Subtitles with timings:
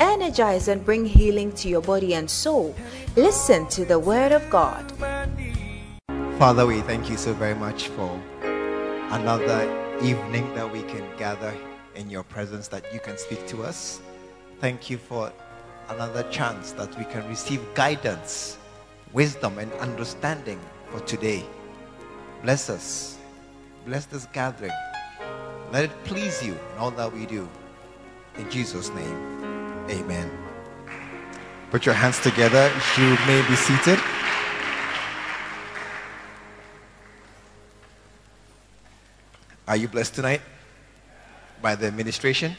[0.00, 2.74] energize, and bring healing to your body and soul.
[3.16, 4.90] Listen to the word of God.
[6.38, 8.20] Father, we thank you so very much for
[9.12, 9.62] another
[10.02, 11.54] evening that we can gather
[11.94, 14.00] in your presence, that you can speak to us.
[14.60, 15.32] Thank you for
[15.90, 18.56] another chance that we can receive guidance,
[19.12, 20.58] wisdom, and understanding
[20.90, 21.44] for today.
[22.42, 23.18] Bless us.
[23.84, 24.72] Bless this gathering.
[25.72, 27.48] Let it please you in all that we do.
[28.38, 29.49] In Jesus' name,
[29.90, 30.30] amen.
[31.70, 32.70] Put your hands together.
[32.96, 33.98] You may be seated.
[39.70, 40.40] Are you blessed tonight
[41.62, 42.56] by the administration?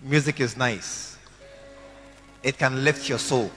[0.00, 1.16] Music is nice,
[2.42, 3.50] it can lift your soul.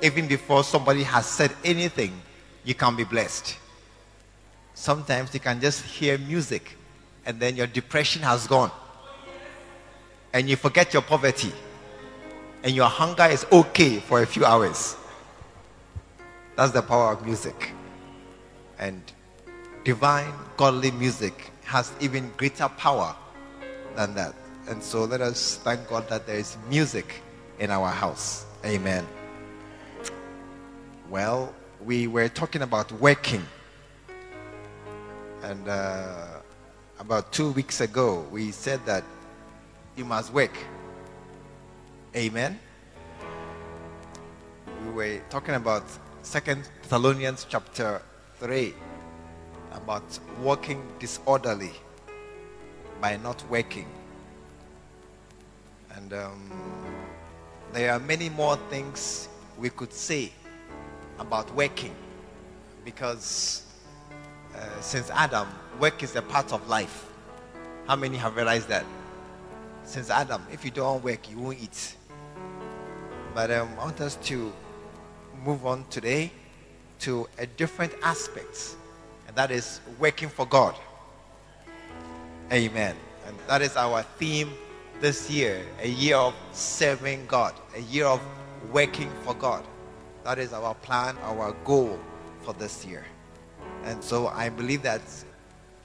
[0.00, 2.12] Even before somebody has said anything,
[2.64, 3.56] you can be blessed.
[4.74, 6.76] Sometimes you can just hear music
[7.26, 8.70] and then your depression has gone.
[10.38, 11.50] And you forget your poverty.
[12.62, 14.94] And your hunger is okay for a few hours.
[16.54, 17.72] That's the power of music.
[18.78, 19.02] And
[19.82, 23.16] divine, godly music has even greater power
[23.96, 24.32] than that.
[24.68, 27.20] And so let us thank God that there is music
[27.58, 28.46] in our house.
[28.64, 29.04] Amen.
[31.10, 31.52] Well,
[31.84, 33.44] we were talking about working.
[35.42, 36.26] And uh,
[37.00, 39.02] about two weeks ago, we said that
[39.98, 40.56] you must work.
[42.14, 42.58] Amen.
[44.86, 45.82] We were talking about
[46.22, 48.00] Second Thessalonians chapter
[48.36, 48.74] 3
[49.72, 51.72] about working disorderly
[53.00, 53.86] by not working.
[55.96, 56.52] And um,
[57.72, 60.30] there are many more things we could say
[61.18, 61.94] about working
[62.84, 63.64] because
[64.54, 65.48] uh, since Adam,
[65.80, 67.06] work is a part of life.
[67.88, 68.84] How many have realized that?
[69.88, 71.96] Since Adam, if you don't work, you won't eat.
[73.34, 74.52] But um, I want us to
[75.42, 76.30] move on today
[76.98, 78.76] to a different aspect
[79.26, 80.74] and that is working for God.
[82.52, 82.96] Amen.
[83.26, 84.50] And that is our theme
[85.00, 88.20] this year a year of serving God, a year of
[88.70, 89.64] working for God.
[90.22, 91.98] That is our plan, our goal
[92.42, 93.06] for this year.
[93.84, 95.00] And so I believe that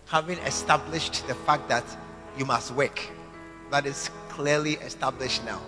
[0.08, 1.85] having established the fact that
[2.38, 3.00] you must work,
[3.73, 5.59] that is clearly established now.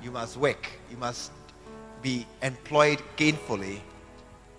[0.00, 1.32] You must work, you must
[2.00, 3.80] be employed gainfully.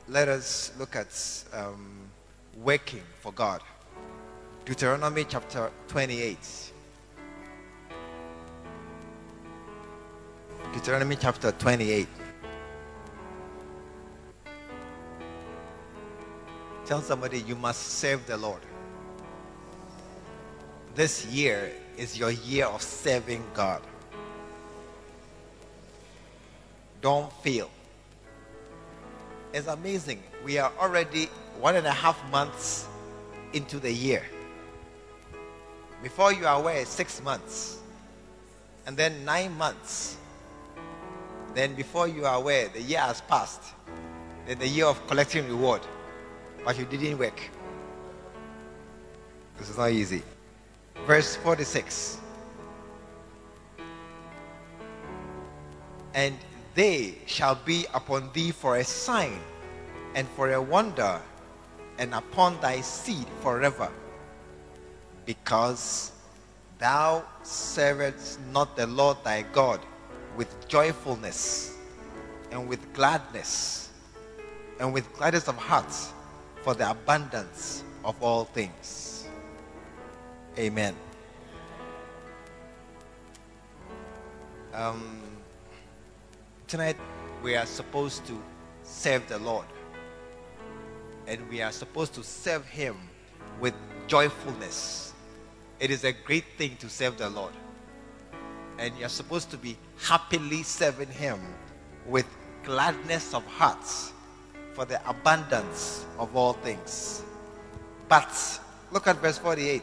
[0.09, 1.07] Let us look at
[1.53, 2.01] um,
[2.61, 3.61] working for God.
[4.65, 6.37] Deuteronomy chapter 28.
[10.73, 12.09] Deuteronomy chapter 28.
[16.85, 18.59] Tell somebody you must serve the Lord.
[20.93, 21.71] This year
[22.01, 23.79] is your year of serving God.
[26.99, 27.69] Don't fail.
[29.53, 30.23] It's amazing.
[30.43, 31.25] We are already
[31.59, 32.87] one and a half months
[33.53, 34.23] into the year.
[36.01, 37.77] Before you are aware, six months.
[38.87, 40.17] And then nine months.
[41.53, 43.61] Then before you are aware, the year has passed.
[44.47, 45.81] Then the year of collecting reward.
[46.65, 47.39] But you didn't work.
[49.59, 50.23] This is not easy.
[51.05, 52.19] Verse 46.
[56.13, 56.35] And
[56.75, 59.39] they shall be upon thee for a sign
[60.15, 61.21] and for a wonder
[61.97, 63.89] and upon thy seed forever,
[65.25, 66.11] because
[66.79, 69.79] thou servest not the Lord thy God
[70.35, 71.77] with joyfulness
[72.51, 73.89] and with gladness
[74.79, 75.93] and with gladness of heart
[76.63, 79.10] for the abundance of all things.
[80.57, 80.93] Amen.
[84.73, 85.21] Um,
[86.67, 86.97] tonight
[87.41, 88.37] we are supposed to
[88.83, 89.65] serve the Lord
[91.25, 92.97] and we are supposed to serve Him
[93.61, 93.73] with
[94.07, 95.13] joyfulness.
[95.79, 97.53] It is a great thing to serve the Lord.
[98.77, 101.39] And you're supposed to be happily serving Him
[102.05, 102.25] with
[102.65, 104.11] gladness of hearts
[104.73, 107.23] for the abundance of all things.
[108.09, 108.59] But
[108.91, 109.81] look at verse 48.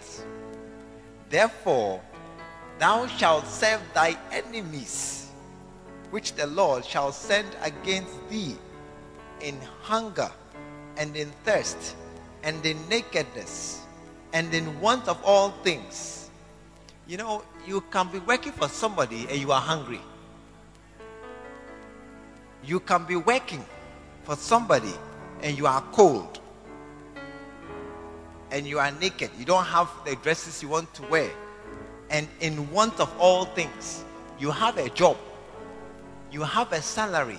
[1.30, 2.00] Therefore,
[2.78, 5.30] thou shalt serve thy enemies,
[6.10, 8.56] which the Lord shall send against thee
[9.40, 10.30] in hunger
[10.96, 11.96] and in thirst
[12.42, 13.82] and in nakedness
[14.32, 16.30] and in want of all things.
[17.06, 20.00] You know, you can be working for somebody and you are hungry.
[22.64, 23.64] You can be working
[24.24, 24.92] for somebody
[25.42, 26.40] and you are cold.
[28.50, 29.30] And you are naked.
[29.38, 31.30] You don't have the dresses you want to wear.
[32.10, 34.04] And in want of all things,
[34.38, 35.16] you have a job,
[36.30, 37.38] you have a salary,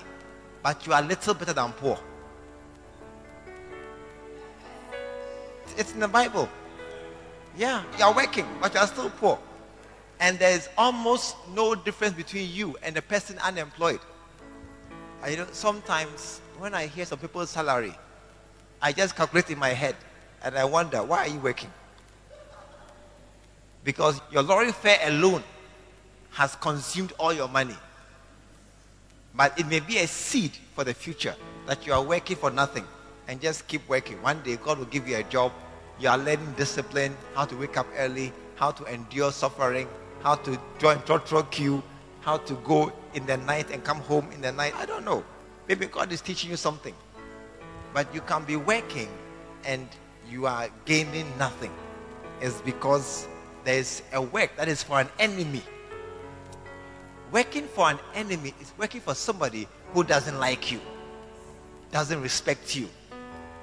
[0.61, 1.97] but you are little better than poor.
[5.77, 6.49] It's in the Bible.
[7.57, 9.39] Yeah, you are working, but you are still poor.
[10.19, 14.01] And there's almost no difference between you and the person unemployed.
[15.23, 17.95] I, you know, sometimes when I hear some people's salary,
[18.81, 19.95] I just calculate in my head
[20.43, 21.71] and I wonder, why are you working?
[23.83, 25.43] Because your lorry fare alone
[26.31, 27.75] has consumed all your money.
[29.35, 32.85] But it may be a seed for the future that you are working for nothing
[33.27, 34.21] and just keep working.
[34.21, 35.51] One day God will give you a job.
[35.99, 39.87] You are learning discipline, how to wake up early, how to endure suffering,
[40.23, 41.83] how to join trotro queue,
[42.21, 44.73] how to go in the night and come home in the night.
[44.75, 45.23] I don't know.
[45.67, 46.93] Maybe God is teaching you something.
[47.93, 49.09] But you can be working
[49.65, 49.87] and
[50.31, 51.71] you are gaining nothing.
[52.41, 53.27] It's because
[53.63, 55.61] there's a work that is for an enemy.
[57.31, 60.79] Working for an enemy is working for somebody who doesn't like you,
[61.91, 62.89] doesn't respect you,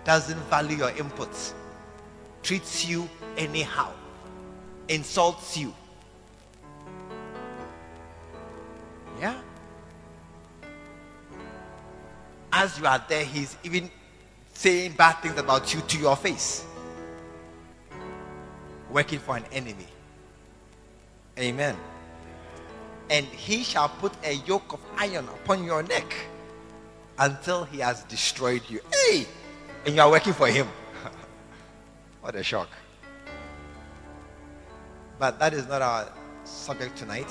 [0.04, 1.52] doesn't value your inputs,
[2.42, 3.90] treats you anyhow,
[4.88, 5.74] insults you.
[9.20, 9.40] Yeah?
[12.52, 13.90] As you are there, he's even
[14.56, 16.64] saying bad things about you to your face.
[18.90, 19.86] Working for an enemy.
[21.38, 21.76] Amen.
[23.10, 26.12] And he shall put a yoke of iron upon your neck
[27.18, 28.80] until he has destroyed you.
[28.92, 29.26] Hey!
[29.84, 30.66] And you are working for him.
[32.22, 32.68] what a shock.
[35.18, 36.10] But that is not our
[36.44, 37.30] subject tonight.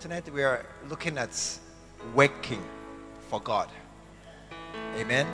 [0.00, 1.58] Tonight we are looking at
[2.14, 2.62] working
[3.28, 3.68] for God.
[4.96, 5.26] Amen.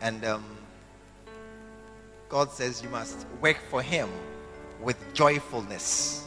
[0.00, 0.44] And um,
[2.28, 4.08] God says you must work for Him
[4.80, 6.26] with joyfulness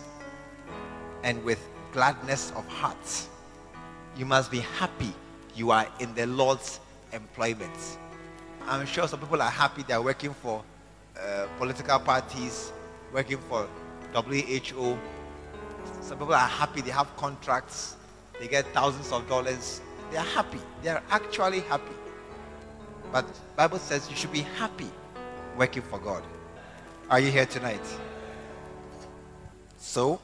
[1.23, 1.59] and with
[1.91, 3.27] gladness of heart.
[4.17, 5.13] You must be happy
[5.55, 6.79] you are in the Lord's
[7.13, 7.97] employment.
[8.67, 10.63] I'm sure some people are happy they are working for
[11.19, 12.71] uh, political parties,
[13.13, 13.67] working for
[14.13, 14.97] WHO.
[16.01, 17.95] Some people are happy they have contracts,
[18.39, 19.81] they get thousands of dollars.
[20.11, 20.59] They are happy.
[20.81, 21.93] They are actually happy.
[23.11, 23.25] But
[23.55, 24.89] Bible says you should be happy
[25.57, 26.23] working for God.
[27.09, 27.81] Are you here tonight?
[29.77, 30.21] So,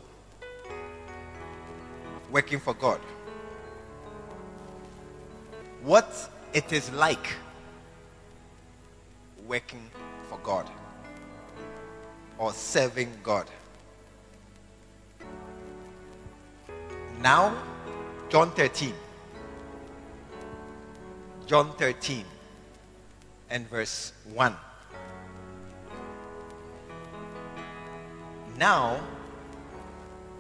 [2.31, 2.99] working for God.
[5.83, 7.33] What it is like
[9.47, 9.89] working
[10.29, 10.69] for God
[12.37, 13.49] or serving God.
[17.21, 17.55] Now,
[18.29, 18.93] John 13.
[21.47, 22.25] John 13
[23.49, 24.55] and verse 1.
[28.57, 28.99] Now,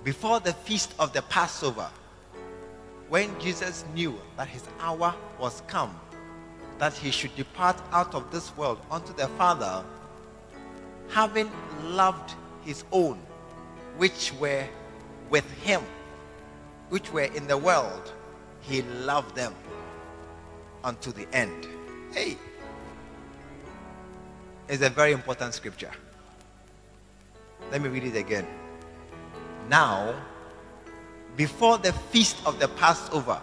[0.03, 1.89] before the feast of the Passover,
[3.09, 5.99] when Jesus knew that his hour was come,
[6.79, 9.83] that he should depart out of this world unto the Father,
[11.09, 11.49] having
[11.83, 13.17] loved his own,
[13.97, 14.65] which were
[15.29, 15.81] with him,
[16.89, 18.13] which were in the world,
[18.61, 19.53] he loved them
[20.83, 21.67] unto the end.
[22.11, 22.37] Hey,
[24.67, 25.91] it's a very important scripture.
[27.71, 28.47] Let me read it again.
[29.69, 30.15] Now,
[31.35, 33.39] before the feast of the Passover,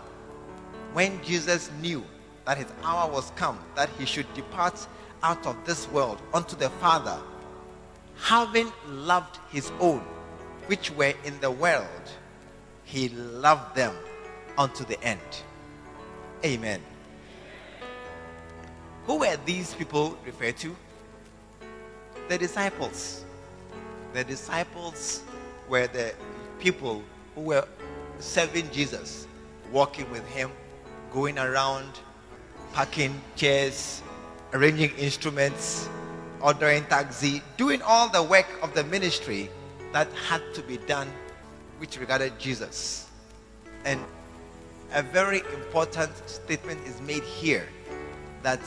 [0.93, 2.05] when Jesus knew
[2.45, 4.87] that his hour was come, that he should depart
[5.23, 7.19] out of this world unto the Father,
[8.17, 10.01] having loved his own,
[10.67, 11.87] which were in the world,
[12.85, 13.95] he loved them
[14.59, 15.21] unto the end.
[16.45, 16.81] Amen.
[19.07, 20.77] Who were these people referred to?
[22.33, 23.27] The disciples.
[24.15, 25.23] The disciples
[25.69, 26.15] were the
[26.61, 27.03] people
[27.35, 27.69] who were
[28.21, 29.27] serving Jesus,
[29.71, 30.51] walking with him,
[31.13, 32.01] going around,
[32.73, 34.01] packing chairs,
[34.55, 35.91] arranging instruments,
[36.41, 39.51] ordering taxi, doing all the work of the ministry
[39.93, 41.13] that had to be done
[41.77, 43.11] which regarded Jesus.
[43.85, 44.01] And
[44.95, 47.69] a very important statement is made here
[48.43, 48.63] that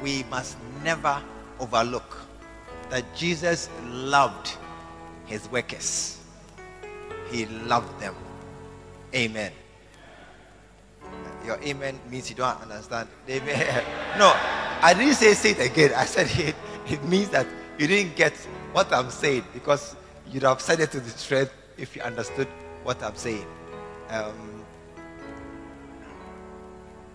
[0.00, 1.20] we must never
[1.58, 2.29] overlook
[2.90, 4.56] that Jesus loved
[5.26, 6.18] his workers.
[7.30, 8.14] He loved them.
[9.14, 9.52] Amen.
[11.44, 13.08] Your amen means you don't understand.
[14.18, 14.32] No,
[14.82, 15.92] I didn't say say it again.
[15.96, 16.54] I said it,
[16.88, 17.46] it means that
[17.78, 18.34] you didn't get
[18.72, 19.96] what I'm saying because
[20.28, 22.48] you'd have said it to the strength if you understood
[22.82, 23.46] what I'm saying.
[24.10, 24.64] Um,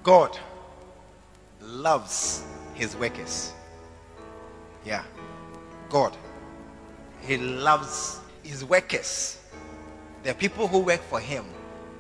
[0.04, 0.38] God
[1.62, 3.54] loves his workers.
[4.86, 5.04] Yeah.
[5.90, 6.16] God.
[7.22, 9.40] He loves his workers.
[10.24, 11.46] The people who work for him.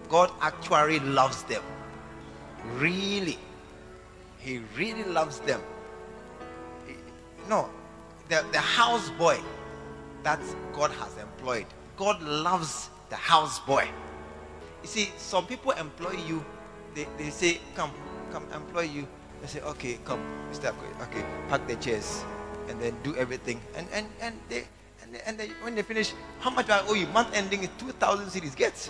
[0.09, 1.63] God actually loves them.
[2.75, 3.39] Really.
[4.39, 5.61] He really loves them.
[7.49, 7.69] No,
[8.29, 9.41] the, the houseboy
[10.23, 10.39] that
[10.73, 11.65] God has employed.
[11.97, 13.87] God loves the houseboy.
[14.81, 16.43] You see, some people employ you,
[16.93, 17.91] they, they say, Come,
[18.31, 19.07] come, employ you.
[19.41, 20.19] They say, Okay, come,
[20.51, 20.73] Mr.
[21.03, 22.23] Okay, pack the chairs
[22.69, 23.61] and then do everything.
[23.75, 24.65] And and and they
[25.05, 27.07] and, they, and they, when they finish, how much do I owe oh, you?
[27.07, 28.55] Month ending is 2,000 cedis.
[28.55, 28.89] Get.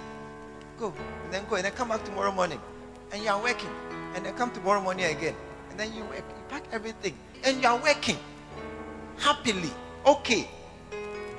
[0.79, 0.93] Go.
[1.25, 1.55] And then go.
[1.57, 2.61] And then come back tomorrow morning.
[3.11, 3.69] And you are working.
[4.15, 5.35] And then come tomorrow morning again.
[5.69, 6.23] And then you work.
[6.27, 7.17] You pack everything.
[7.43, 8.17] And you are working.
[9.17, 9.71] Happily.
[10.05, 10.47] Okay.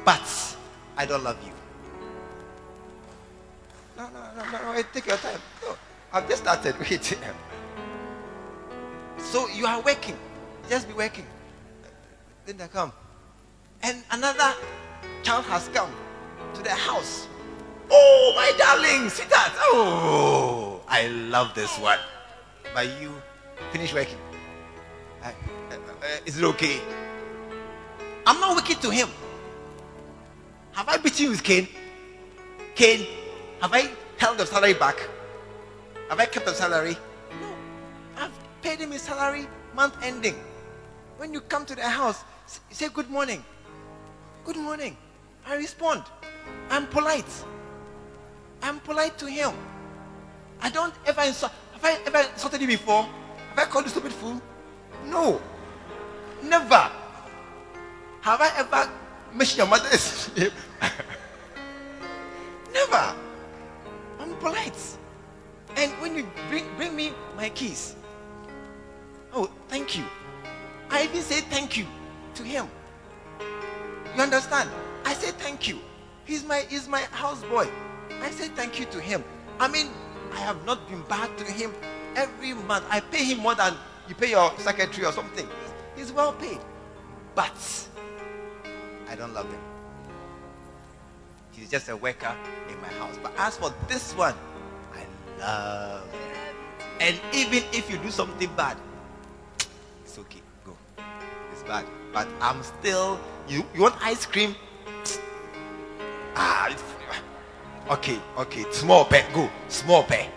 [0.04, 0.56] But
[0.96, 1.52] I don't love you.
[3.96, 4.82] No, no, no, no, no.
[4.92, 5.40] Take your time.
[5.62, 5.74] No.
[6.12, 6.78] I've just started.
[6.80, 7.18] Wait.
[9.18, 10.16] So you are working.
[10.68, 11.26] Just be working.
[12.46, 12.92] They come.
[13.82, 14.54] And another
[15.24, 15.90] child has come
[16.54, 17.26] to the house.
[17.90, 19.52] Oh, my darling, see that?
[19.58, 21.98] Oh, I love this one.
[22.72, 23.10] But you
[23.72, 24.18] finish working.
[25.24, 25.32] Uh,
[25.70, 26.80] uh, uh, is it okay?
[28.24, 29.08] I'm not wicked to him.
[30.70, 31.66] Have I beaten you with cane?
[32.76, 33.08] Cane,
[33.60, 34.96] have I held the salary back?
[36.08, 36.96] Have I kept the salary?
[37.40, 37.48] No.
[38.16, 40.36] I've paid him his salary month ending.
[41.16, 43.44] When you come to the house, say good morning.
[44.44, 44.96] Good morning.
[45.46, 46.04] I respond.
[46.70, 47.44] I'm polite.
[48.62, 49.52] I'm polite to him.
[50.60, 51.52] I don't ever insult.
[51.72, 53.02] Have I ever insulted you before?
[53.02, 54.40] Have I called you stupid fool?
[55.06, 55.40] No.
[56.42, 56.90] Never.
[58.22, 58.90] Have I ever
[59.34, 60.50] mentioned your mother's name?
[79.06, 79.24] Him.
[79.58, 79.88] I mean,
[80.34, 81.72] I have not been bad to him
[82.14, 82.84] every month.
[82.90, 83.74] I pay him more than
[84.08, 85.48] you pay your secretary or something.
[85.96, 86.58] He's, well paid.
[87.34, 87.88] But
[89.08, 89.60] I don't love him.
[91.52, 92.34] He's just a worker
[92.68, 93.18] in my house.
[93.22, 94.34] But as for this one,
[94.92, 96.20] I love him.
[97.00, 98.76] And even if you do something bad,
[100.04, 100.40] it's okay.
[100.64, 100.76] Go.
[101.52, 101.84] It's bad.
[102.12, 103.18] But I'm still.
[103.48, 104.54] You, you want ice cream?
[106.34, 106.68] Ah,
[107.90, 108.64] okay, okay.
[108.70, 109.24] Small pay.
[109.32, 109.48] Go.
[109.68, 110.28] Small pay.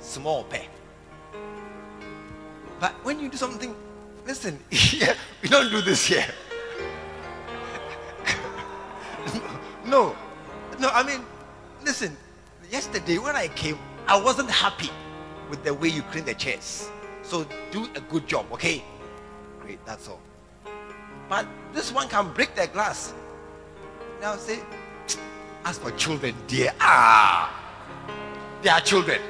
[0.00, 0.68] Small pay.
[2.78, 3.74] But when you do something,
[4.26, 6.26] listen, yeah, we don't do this here.
[9.86, 10.14] no,
[10.78, 11.24] no, I mean,
[11.84, 12.16] listen,
[12.70, 14.90] yesterday when I came, I wasn't happy
[15.50, 16.90] with the way you clean the chairs.
[17.22, 18.84] So do a good job, okay?
[19.60, 20.20] Great, that's all.
[21.28, 23.12] But this one can break the glass.
[24.20, 24.60] Now say,
[25.66, 27.50] as for children, dear, ah,
[28.62, 29.20] they are children.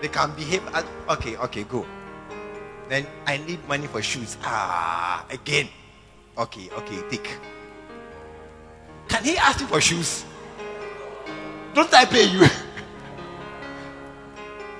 [0.00, 1.84] They can behave as, okay, okay, go.
[2.88, 4.36] Then I need money for shoes.
[4.44, 5.68] Ah, again.
[6.38, 7.36] Okay, okay, take.
[9.08, 10.24] Can he ask you for shoes?
[11.74, 12.42] Don't I pay you?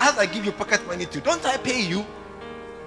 [0.00, 2.06] As I give you pocket money too, don't I pay you?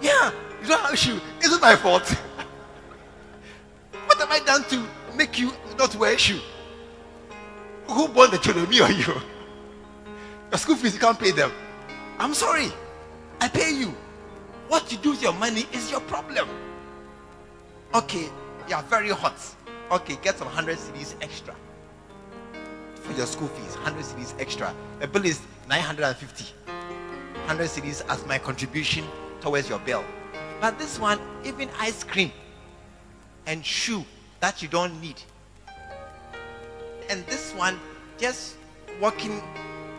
[0.02, 1.22] Yeah, you don't have shoes.
[1.42, 2.08] Is it my fault?
[4.06, 6.40] what have I done to make you not wear shoe?
[7.94, 9.22] Who born the children, me or you?
[10.50, 11.52] Your school fees, you can't pay them.
[12.18, 12.70] I'm sorry.
[13.40, 13.94] I pay you.
[14.68, 16.50] What you do with your money is your problem.
[17.94, 18.30] Okay,
[18.68, 19.36] you are very hot.
[19.92, 21.56] Okay, get some 100 cedis extra
[22.96, 23.76] for your school fees.
[23.76, 24.74] 100 cedis extra.
[25.00, 26.46] The bill is 950.
[26.66, 29.06] 100 cedis as my contribution
[29.40, 30.04] towards your bill.
[30.60, 32.32] But this one, even ice cream
[33.46, 34.04] and shoe
[34.40, 35.22] that you don't need.
[37.14, 37.80] And this one,
[38.18, 38.56] just
[39.00, 39.40] walking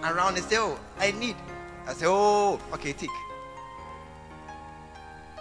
[0.02, 1.37] around and say, Oh, I need.
[1.87, 3.09] I say, Oh, okay, tick.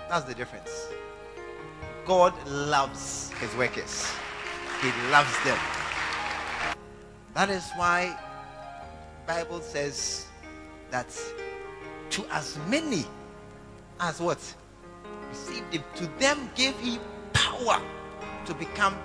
[0.07, 0.69] That's the difference.
[2.05, 4.07] God loves his workers.
[4.83, 5.57] He loves them.
[7.33, 8.19] That is why
[9.25, 10.27] Bible says
[10.91, 11.07] that
[12.11, 13.03] to as many
[13.99, 14.37] as what
[15.29, 16.99] received him, to them gave he
[17.33, 17.81] power
[18.45, 18.95] to become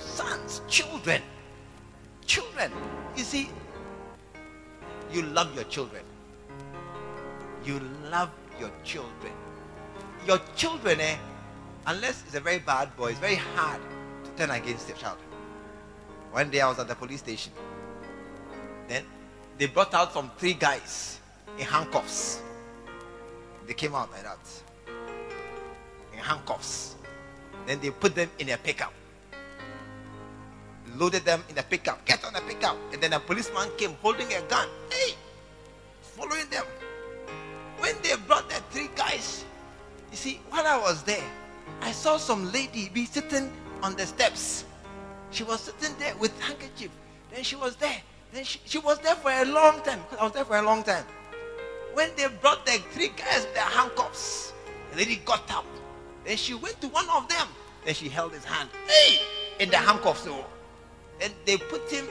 [0.00, 1.22] sons, children.
[2.30, 2.70] Children.
[3.16, 3.50] You see,
[5.12, 6.04] you love your children.
[7.64, 9.32] you love your children.
[10.28, 11.16] Your children, eh,
[11.88, 13.80] unless it's a very bad boy, it's very hard
[14.24, 15.18] to turn against your child.
[16.30, 17.52] One day I was at the police station.
[18.88, 19.04] Then
[19.58, 21.18] they brought out some three guys
[21.58, 22.40] in handcuffs.
[23.66, 24.38] They came out like that.
[26.12, 26.94] In handcuffs.
[27.66, 28.92] Then they put them in a pickup.
[30.96, 32.04] Loaded them in a pickup.
[32.04, 32.76] Get on the pickup.
[32.92, 34.68] And then a policeman came holding a gun.
[34.90, 35.14] Hey!
[36.02, 36.64] Following them.
[37.78, 39.44] When they brought the three guys,
[40.10, 41.24] you see, while I was there,
[41.80, 43.50] I saw some lady be sitting
[43.82, 44.64] on the steps.
[45.30, 46.90] She was sitting there with handkerchief.
[47.32, 48.02] Then she was there.
[48.32, 50.00] Then she, she was there for a long time.
[50.18, 51.04] I was there for a long time.
[51.94, 54.52] When they brought the three guys with their handcuffs,
[54.90, 55.64] the lady got up.
[56.24, 57.48] Then she went to one of them.
[57.84, 58.68] Then she held his hand.
[58.86, 59.20] Hey!
[59.58, 60.28] In the handcuffs.
[61.20, 62.06] Then they put him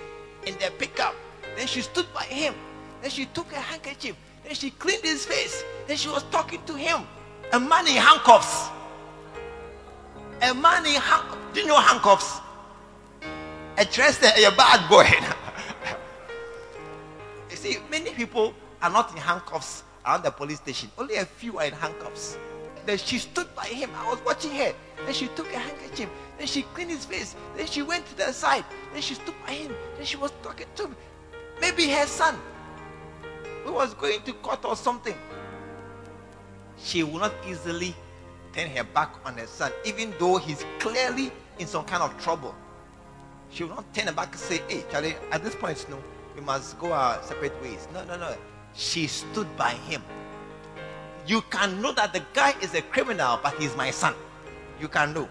[0.46, 1.16] in their pickup.
[1.58, 2.54] Then she stood by him.
[3.02, 4.16] Then she took a handkerchief.
[4.46, 5.64] Then she cleaned his face.
[5.88, 7.02] Then she was talking to him.
[7.52, 8.70] A man in handcuffs.
[10.44, 11.38] A man in handcuffs.
[11.54, 12.40] Do you know handcuffs?
[13.78, 15.06] A trust a bad boy.
[17.50, 20.90] you see, many people are not in handcuffs around the police station.
[20.98, 22.38] Only a few are in handcuffs.
[22.86, 23.90] Then she stood by him.
[23.96, 24.74] I was watching her.
[25.06, 26.10] Then she took a handkerchief.
[26.40, 27.36] Then she cleaned his face.
[27.58, 28.64] Then she went to the side.
[28.94, 29.76] Then she stood by him.
[29.98, 30.96] Then she was talking to me.
[31.60, 32.38] Maybe her son
[33.66, 35.16] who was going to court or something.
[36.78, 37.94] She will not easily
[38.54, 41.30] turn her back on her son, even though he's clearly
[41.60, 42.56] in some kind of trouble.
[43.52, 46.02] She will not turn her back and say, Hey, Charlie, at this point, no,
[46.36, 47.86] we must go our separate ways.
[47.94, 48.34] No, no, no.
[48.74, 50.02] She stood by him.
[51.28, 54.14] You can know that the guy is a criminal, but he's my son.
[54.80, 55.28] You can know.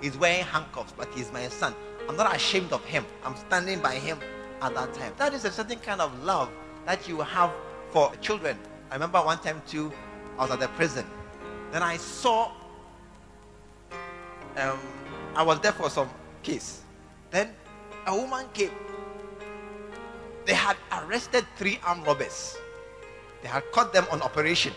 [0.00, 1.74] He's wearing handcuffs, but he's my son.
[2.08, 3.04] I'm not ashamed of him.
[3.24, 4.18] I'm standing by him
[4.62, 5.12] at that time.
[5.18, 6.48] That is a certain kind of love
[6.86, 7.52] that you have
[7.90, 8.58] for children.
[8.90, 9.92] I remember one time too,
[10.38, 11.06] I was at the prison.
[11.70, 12.50] Then I saw,
[14.56, 14.78] um,
[15.34, 16.08] I was there for some
[16.42, 16.82] case.
[17.30, 17.54] Then
[18.06, 18.72] a woman came.
[20.46, 22.56] They had arrested three armed robbers.
[23.42, 24.72] They had caught them on operation.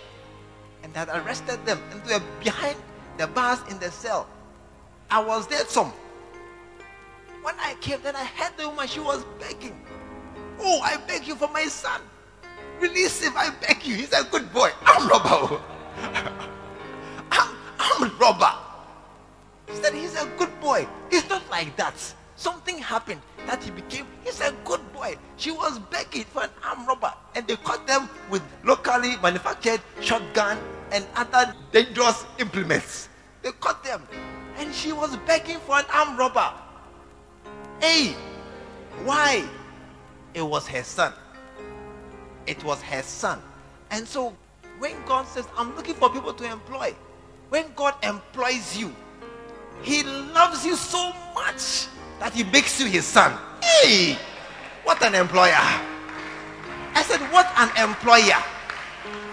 [0.83, 1.79] And they had arrested them.
[1.91, 2.75] And they were behind
[3.17, 4.27] the bars in the cell.
[5.09, 5.91] I was there some.
[7.41, 9.79] When I came, then I heard the woman, she was begging.
[10.59, 12.01] Oh, I beg you for my son.
[12.79, 13.95] Release him, I beg you.
[13.95, 14.69] He's a good boy.
[14.85, 15.29] I'm robber.
[15.29, 15.63] Oh.
[17.31, 18.53] I'm, I'm robber.
[19.67, 20.87] He said he's a good boy.
[21.09, 21.93] He's not like that.
[22.35, 25.17] Something happened that he became, he's a good boy.
[25.37, 27.13] She was begging for an armed robber.
[27.35, 30.57] And they caught them with locally manufactured shotgun
[30.91, 33.09] and other dangerous implements.
[33.41, 34.07] They caught them.
[34.57, 36.51] And she was begging for an armed robber.
[37.79, 38.15] Hey,
[39.03, 39.47] why?
[40.33, 41.13] It was her son.
[42.47, 43.41] It was her son.
[43.91, 44.35] And so
[44.79, 46.95] when God says, I'm looking for people to employ,
[47.49, 48.93] when God employs you,
[49.81, 51.87] He loves you so much
[52.19, 53.37] that He makes you His son.
[53.61, 54.17] Hey,
[54.83, 55.53] what an employer!
[56.95, 58.41] I said, What an employer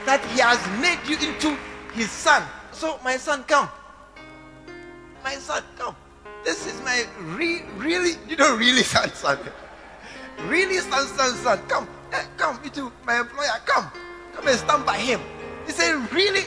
[0.07, 1.57] that He has made you into
[1.93, 2.43] His son.
[2.73, 3.69] So, my son, come.
[5.23, 5.95] My son, come.
[6.45, 7.05] This is my
[7.37, 9.39] re- really, you know, really son, son.
[10.47, 11.59] Really, son, son, son.
[11.69, 11.89] Come.
[12.11, 13.91] Hey, come, you too, my employer, come.
[14.35, 15.21] Come and stand by him.
[15.67, 16.45] He said, Really,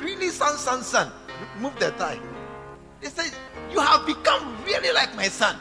[0.00, 1.12] really, son, son, son.
[1.60, 2.18] Move the tie.
[3.02, 3.30] He said,
[3.70, 5.56] You have become really like my son.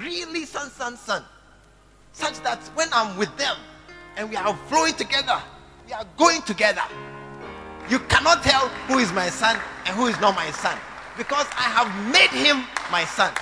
[0.00, 1.24] Really, son, son, son.
[2.12, 3.56] Such that when I'm with them
[4.16, 5.42] and we are flowing together,
[5.86, 6.82] we are going together.
[7.90, 10.78] You cannot tell who is my son and who is not my son
[11.16, 13.32] because I have made him my son.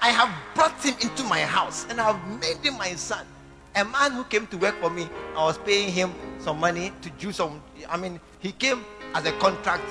[0.00, 3.26] I have brought him into my house and I have made him my son
[3.74, 7.10] a man who came to work for me, I was paying him some money to
[7.10, 7.62] do some.
[7.88, 9.84] I mean, he came as a contract,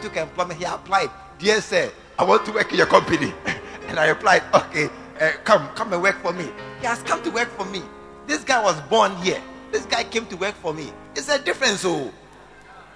[0.00, 1.10] took employment, he applied.
[1.38, 3.34] Dear sir, I want to work in your company.
[3.88, 4.88] and I replied, okay,
[5.20, 6.48] uh, come, come and work for me.
[6.80, 7.82] He has come to work for me.
[8.26, 9.40] This guy was born here.
[9.70, 10.92] This guy came to work for me.
[11.14, 12.12] It's a difference, oh.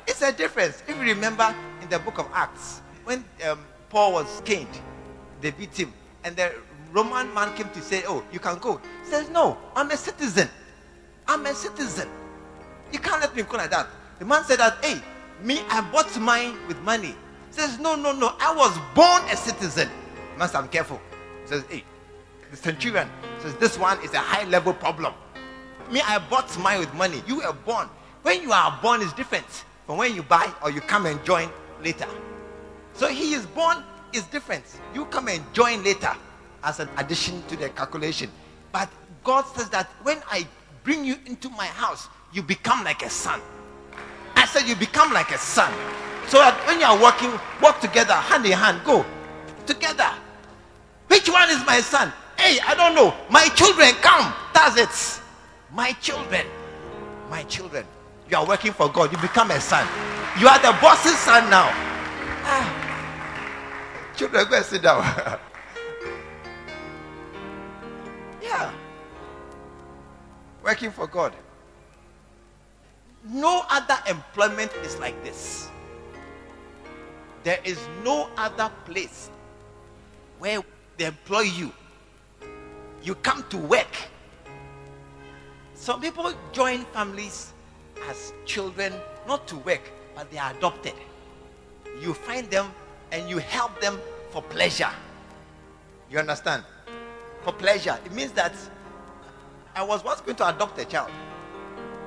[0.06, 0.82] It's a difference.
[0.88, 3.58] If you remember in the book of Acts, when um,
[3.90, 4.42] Paul was
[5.40, 5.92] they beat him,
[6.24, 6.54] and the
[6.92, 8.80] Roman man came to say, Oh, you can go.
[9.04, 10.48] He says, No, I'm a citizen.
[11.26, 12.08] I'm a citizen.
[12.92, 13.88] You can't let me go like that.
[14.18, 15.00] The man said that, Hey,
[15.42, 17.14] me, I bought mine with money.
[17.48, 18.34] He says, No, no, no.
[18.40, 19.88] I was born a citizen.
[20.36, 21.00] Master, I'm careful.
[21.42, 21.84] He says, Hey,
[22.50, 23.08] the centurion
[23.40, 25.14] says, This one is a high level problem.
[25.90, 27.22] Me, I bought mine with money.
[27.26, 27.88] You were born.
[28.22, 29.46] When you are born is different
[29.86, 31.48] from when you buy or you come and join
[31.82, 32.06] later.
[32.94, 34.64] So he is born is different.
[34.94, 36.12] You come and join later
[36.64, 38.30] as an addition to the calculation.
[38.72, 38.88] But
[39.24, 40.46] God says that when I
[40.82, 43.40] bring you into my house, you become like a son.
[44.36, 45.72] I said you become like a son.
[46.28, 47.30] So that when you are working,
[47.62, 49.04] work together, hand in hand, go
[49.66, 50.08] together.
[51.08, 52.12] Which one is my son?
[52.38, 53.14] Hey, I don't know.
[53.28, 54.32] My children, come.
[54.54, 55.22] That's it.
[55.72, 56.46] My children.
[57.28, 57.84] My children.
[58.30, 59.12] You are working for God.
[59.12, 59.86] You become a son.
[60.38, 61.89] You are the boss's son now.
[64.20, 65.00] Children, go and sit down.
[68.42, 68.70] yeah.
[70.62, 71.34] Working for God.
[73.24, 75.70] No other employment is like this.
[77.44, 79.30] There is no other place
[80.38, 80.60] where
[80.98, 81.72] they employ you.
[83.02, 83.96] You come to work.
[85.72, 87.54] Some people join families
[88.06, 88.92] as children,
[89.26, 90.92] not to work, but they are adopted.
[92.02, 92.70] You find them
[93.12, 93.98] and you help them
[94.30, 94.90] for pleasure.
[96.10, 96.64] You understand?
[97.42, 97.98] For pleasure.
[98.04, 98.54] It means that
[99.74, 101.10] I was once going to adopt a child.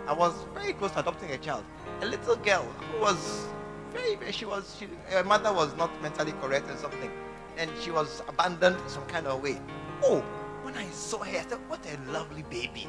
[0.07, 1.63] I was very close to adopting a child.
[2.01, 3.47] A little girl who was
[3.93, 7.11] very, very she was, she, her mother was not mentally correct or something.
[7.57, 9.59] And she was abandoned in some kind of way.
[10.03, 10.19] Oh,
[10.63, 12.87] when I saw her, I said, what a lovely baby.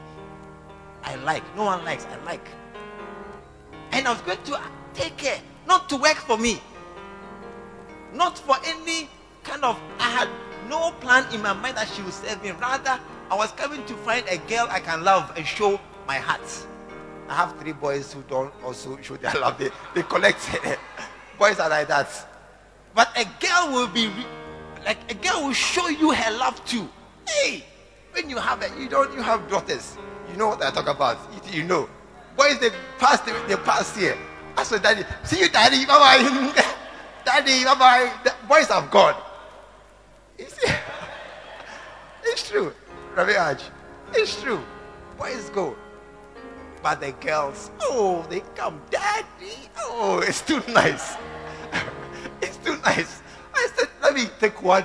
[1.05, 1.45] I like.
[1.55, 2.07] No one likes.
[2.07, 2.49] I like.
[3.93, 4.61] And I was going to
[4.95, 6.61] take care, not to work for me,
[8.13, 9.09] not for any
[9.45, 9.81] kind of.
[10.01, 10.29] I had
[10.69, 12.51] no plan in my mind that she would serve me.
[12.53, 12.99] Rather,
[13.31, 16.67] I was coming to find a girl I can love and show my heart.
[17.29, 19.59] I have three boys who don't also show their love.
[19.59, 20.41] They, they collect.
[21.39, 22.09] boys are like that.
[22.95, 24.11] But a girl will be
[24.85, 26.89] like a girl will show you her love too.
[27.29, 27.65] Hey,
[28.13, 29.97] when you have it, you don't you have daughters.
[30.31, 31.19] You know what I talk about.
[31.47, 31.89] You, you know.
[32.37, 34.17] Boys they pass they, they pass here.
[34.57, 36.65] I said, Daddy, see you, Daddy, bye bye.
[37.25, 38.13] Daddy, bye bye.
[38.49, 39.17] Boys have gone.
[42.35, 42.73] It's true.
[43.15, 43.63] Ravi.
[44.15, 44.61] It's true.
[45.17, 45.77] Boys go.
[46.83, 49.71] But the girls, oh, they come, Daddy.
[49.79, 51.15] Oh, it's too nice.
[52.43, 53.23] it's too nice.
[53.55, 54.85] I said, let me take one.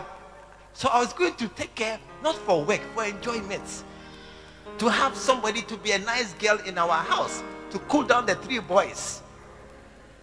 [0.74, 3.84] So I was going to take care, not for work, for enjoyment.
[4.78, 8.36] To have somebody to be a nice girl in our house, to cool down the
[8.36, 9.22] three boys.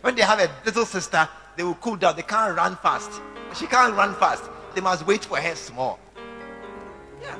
[0.02, 2.14] When they have a little sister, they will cool down.
[2.14, 3.20] They can't run fast.
[3.54, 4.44] She can't run fast.
[4.76, 5.98] They must wait for her small.
[7.22, 7.38] Yeah.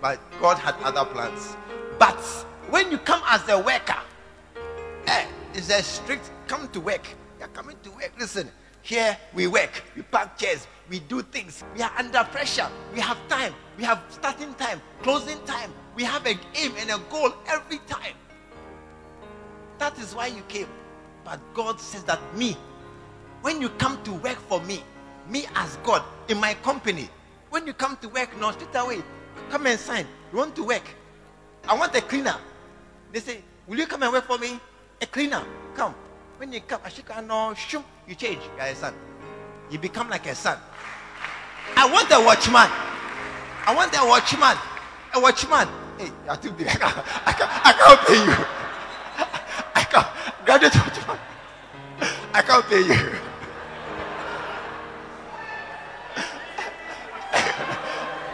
[0.00, 1.56] But God had other plans.
[1.98, 2.16] But
[2.70, 3.98] when you come as a worker,
[5.08, 7.04] eh, it's a strict come to work.
[7.40, 8.12] You're coming to work.
[8.20, 8.48] Listen,
[8.82, 11.64] here we work, we park chairs, we do things.
[11.74, 12.68] We are under pressure.
[12.94, 13.52] We have time.
[13.76, 15.72] We have starting time, closing time.
[15.96, 18.14] We have an aim and a goal every time.
[19.78, 20.68] That is why you came.
[21.24, 22.56] But God says that me,
[23.40, 24.84] when you come to work for me,
[25.28, 27.08] me as God in my company,
[27.50, 29.02] when you come to work, no, straight away,
[29.50, 30.06] come and sign.
[30.32, 30.82] You want to work?
[31.68, 32.36] I want a cleaner.
[33.12, 34.58] They say, Will you come and work for me?
[35.00, 35.42] A cleaner.
[35.74, 35.94] Come.
[36.38, 38.40] When you come, Ashika, no, shoom, you change.
[38.56, 38.94] You are a son.
[39.70, 40.58] You become like a son.
[41.76, 42.68] I want a watchman.
[43.64, 44.56] I want a watchman.
[45.14, 45.68] A watchman.
[45.98, 46.10] Hey,
[46.56, 46.68] big.
[46.68, 48.46] I can't, I can't, I can't pay you.
[49.74, 50.44] I can't.
[50.44, 51.18] Graduate watchman.
[52.34, 53.31] I can't pay you.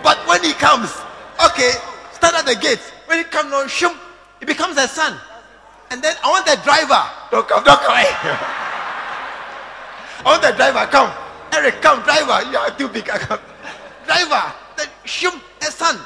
[0.09, 0.91] But when he comes,
[1.45, 1.73] okay,
[2.13, 2.81] stand at the gate.
[3.05, 3.93] When he comes on, shoom,
[4.41, 5.21] he becomes a son.
[5.91, 7.03] And then I want the driver.
[7.31, 7.93] Don't come, don't come.
[7.95, 8.07] I
[10.25, 10.91] want the driver.
[10.91, 11.13] Come.
[11.53, 12.51] Eric, come, driver.
[12.51, 13.05] You are too big.
[13.05, 13.39] Come.
[14.07, 14.55] Driver.
[14.79, 16.01] Then shoom, a son.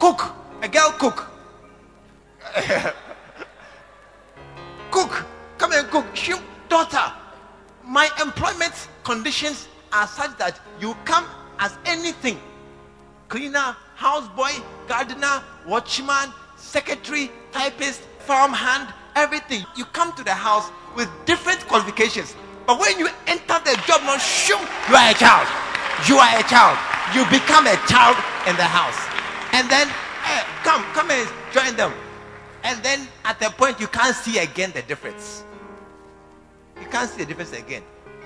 [0.00, 0.34] Cook.
[0.60, 1.30] A girl cook.
[4.90, 5.26] cook.
[5.58, 6.06] Come and cook.
[6.16, 7.12] Shoom, daughter.
[7.84, 11.26] My employment conditions are such that you come
[11.60, 12.40] as anything
[13.30, 19.64] cleaner, houseboy, gardener, watchman, secretary, typist, farmhand, everything.
[19.76, 22.34] You come to the house with different qualifications.
[22.66, 25.48] But when you enter the job, not shoom, you are a child.
[26.06, 26.76] You are a child.
[27.14, 28.16] You become a child
[28.46, 28.98] in the house.
[29.54, 29.88] And then,
[30.22, 31.92] hey, come, come and join them.
[32.62, 35.44] And then at the point, you can't see again the difference.
[36.80, 37.82] You can't see the difference again.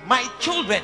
[0.07, 0.83] My children,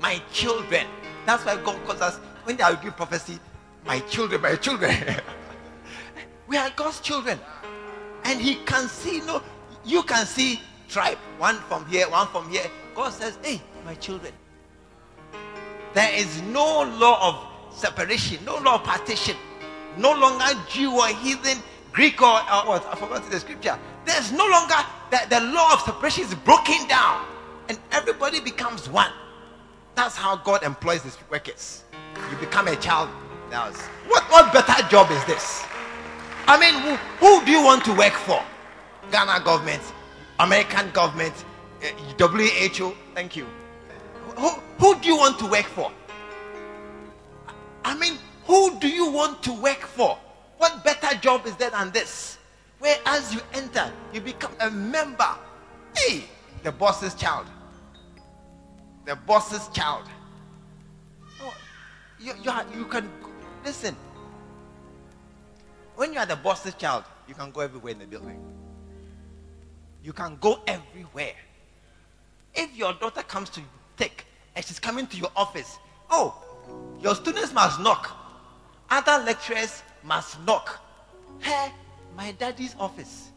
[0.00, 0.86] my children.
[1.26, 3.38] That's why God calls us, when they are giving prophecy,
[3.86, 4.94] my children, my children.
[6.48, 7.38] we are God's children.
[8.24, 9.42] And He can see, no,
[9.84, 12.66] you can see tribe, one from here, one from here.
[12.94, 14.32] God says, hey, my children.
[15.94, 19.36] There is no law of separation, no law of partition,
[19.96, 21.58] no longer Jew or heathen,
[21.92, 22.86] Greek or, what?
[22.86, 23.78] I forgot the scripture.
[24.04, 24.74] There's no longer
[25.10, 27.24] the law of separation is broken down,
[27.68, 29.10] and everybody becomes one.
[29.98, 31.82] That's how God employs his workers.
[32.30, 33.08] You become a child.
[34.06, 35.64] What, what better job is this?
[36.46, 38.40] I mean, who, who do you want to work for?
[39.10, 39.82] Ghana government,
[40.38, 41.34] American government,
[41.82, 42.94] uh, WHO.
[43.16, 43.44] Thank you.
[44.36, 45.90] Who, who do you want to work for?
[47.84, 50.16] I mean, who do you want to work for?
[50.58, 52.38] What better job is there than this?
[52.78, 55.34] Where as you enter, you become a member.
[55.96, 56.22] Hey,
[56.62, 57.48] the boss's child.
[59.08, 60.04] The boss's child.
[61.40, 61.54] Oh,
[62.20, 63.10] you, you, are, you can
[63.64, 63.96] listen.
[65.96, 68.38] When you are the boss's child, you can go everywhere in the building.
[70.04, 71.32] You can go everywhere.
[72.54, 73.62] If your daughter comes to
[73.96, 75.78] take and she's coming to your office,
[76.10, 76.44] oh,
[77.00, 78.14] your students must knock.
[78.90, 80.84] Other lecturers must knock.
[81.38, 81.72] Hey,
[82.14, 83.30] my daddy's office.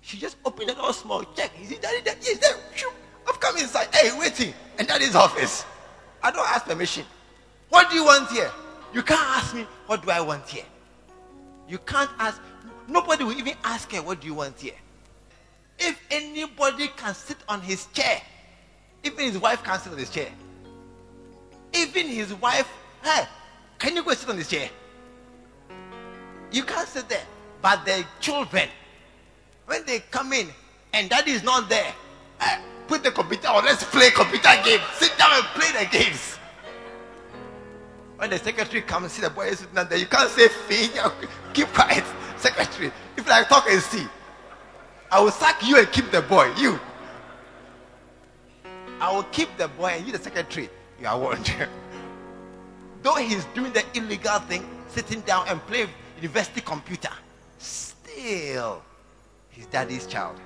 [0.00, 1.22] She just opened the door small.
[1.36, 1.52] Check.
[1.62, 1.98] Is it daddy?
[2.04, 2.90] Yes, there.
[3.28, 3.88] I've come inside.
[3.94, 4.54] Hey, waiting.
[4.78, 5.64] And that is office.
[6.22, 7.04] I don't ask permission.
[7.68, 8.50] What do you want here?
[8.92, 10.64] You can't ask me, what do I want here?
[11.68, 12.40] You can't ask.
[12.88, 14.74] Nobody will even ask her, what do you want here?
[15.78, 18.20] If anybody can sit on his chair,
[19.02, 20.28] even his wife can't sit on his chair.
[21.74, 22.68] Even his wife,
[23.02, 23.24] hey,
[23.78, 24.68] can you go sit on this chair?
[26.52, 27.24] You can't sit there.
[27.60, 28.68] But the children,
[29.66, 30.48] when they come in
[30.92, 31.92] and daddy is not there,
[32.40, 34.82] hey, put the computer on, let's play computer games.
[34.94, 36.38] Sit down and play the games.
[38.16, 40.90] When the secretary comes see the boy is sitting there, you can't say thing.
[41.52, 42.04] Keep quiet,
[42.36, 42.92] secretary.
[43.16, 44.06] If I talk and see,
[45.10, 46.52] I will sack you and keep the boy.
[46.56, 46.80] You.
[49.00, 50.68] I will keep the boy and you the secretary.
[51.00, 51.52] You are warned.
[53.02, 57.10] Though he's doing the illegal thing, sitting down and play university computer,
[57.58, 58.82] still
[59.50, 60.40] his daddy's child.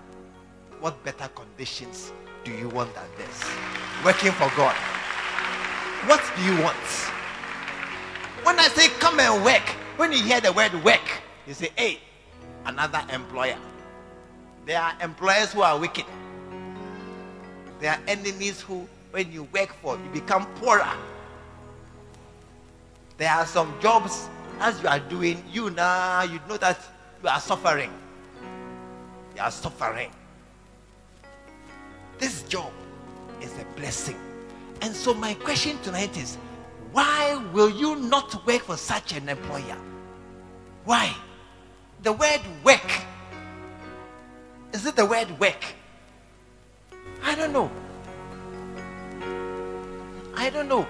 [0.81, 2.13] What better conditions
[2.45, 3.45] do you want than this?
[4.05, 4.75] Working for God.
[6.07, 6.77] What do you want?
[8.45, 9.63] When I say come and work,
[9.97, 11.01] when you hear the word work,
[11.47, 11.99] you say, hey,
[12.67, 13.59] another employer.
[14.65, 16.05] There are employers who are wicked.
[17.81, 20.93] There are enemies who, when you work for, you become poorer.
[23.17, 24.29] There are some jobs
[24.61, 26.79] as you are doing, you now you know that
[27.23, 27.93] you are suffering.
[29.37, 30.11] You are suffering.
[32.19, 32.73] This job
[33.41, 34.17] is a blessing.
[34.81, 36.37] And so my question tonight is
[36.93, 39.77] why will you not work for such an employer?
[40.85, 41.15] Why?
[42.03, 42.91] The word work.
[44.73, 45.65] Is it the word work?
[47.23, 47.71] I don't know.
[50.37, 50.87] I don't know.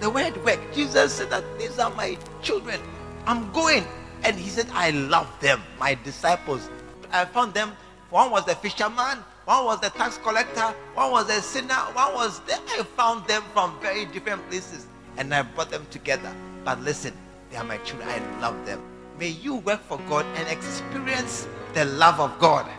[0.00, 0.60] The word work.
[0.72, 2.80] Jesus said that these are my children.
[3.26, 3.84] I'm going.
[4.22, 6.68] And he said, I love them, my disciples.
[7.12, 7.72] I found them.
[8.10, 12.40] One was the fisherman, one was the tax collector, one was a sinner, one was
[12.40, 12.58] there.
[12.68, 16.30] I found them from very different places and I brought them together.
[16.66, 17.14] But listen,
[17.50, 18.10] they are my children.
[18.10, 18.82] I love them.
[19.18, 22.70] May you work for God and experience the love of God.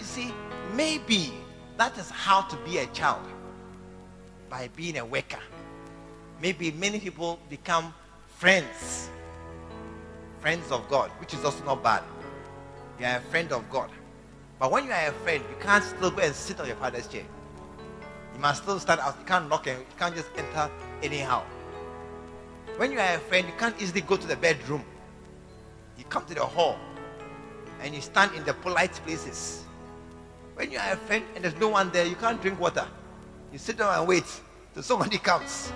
[0.00, 0.34] You see,
[0.74, 1.32] maybe
[1.76, 3.24] that is how to be a child
[4.50, 5.38] by being a worker.
[6.40, 7.94] Maybe many people become
[8.36, 9.10] friends,
[10.40, 12.02] friends of God, which is also not bad.
[12.98, 13.88] You are a friend of God.
[14.62, 17.08] But when you are a friend, you can't still go and sit on your father's
[17.08, 17.24] chair.
[18.32, 19.16] You must still stand out.
[19.18, 20.70] You can't knock and you can't just enter
[21.02, 21.42] anyhow.
[22.76, 24.84] When you are a friend, you can't easily go to the bedroom.
[25.98, 26.78] You come to the hall
[27.80, 29.64] and you stand in the polite places.
[30.54, 32.86] When you are a friend and there's no one there, you can't drink water.
[33.52, 34.26] You sit down and wait
[34.74, 35.72] till somebody comes.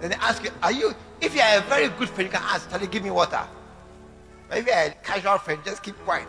[0.00, 2.42] Then they ask you, Are you, if you are a very good friend, you can
[2.44, 3.42] ask, Tell you, give me water.
[4.48, 6.28] But if you are a casual friend, just keep quiet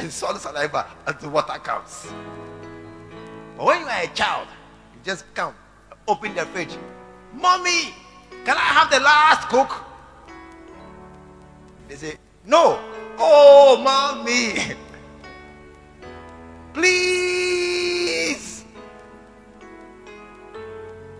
[0.00, 0.86] and swallow saliva
[1.20, 2.06] the water comes.
[3.56, 4.48] But when you are a child,
[4.94, 5.54] you just come,
[6.08, 6.76] open the fridge.
[7.34, 7.92] Mommy,
[8.44, 9.84] can I have the last cook?
[11.88, 12.14] They say,
[12.46, 12.78] No.
[13.18, 14.54] Oh, mommy.
[16.72, 18.64] Please.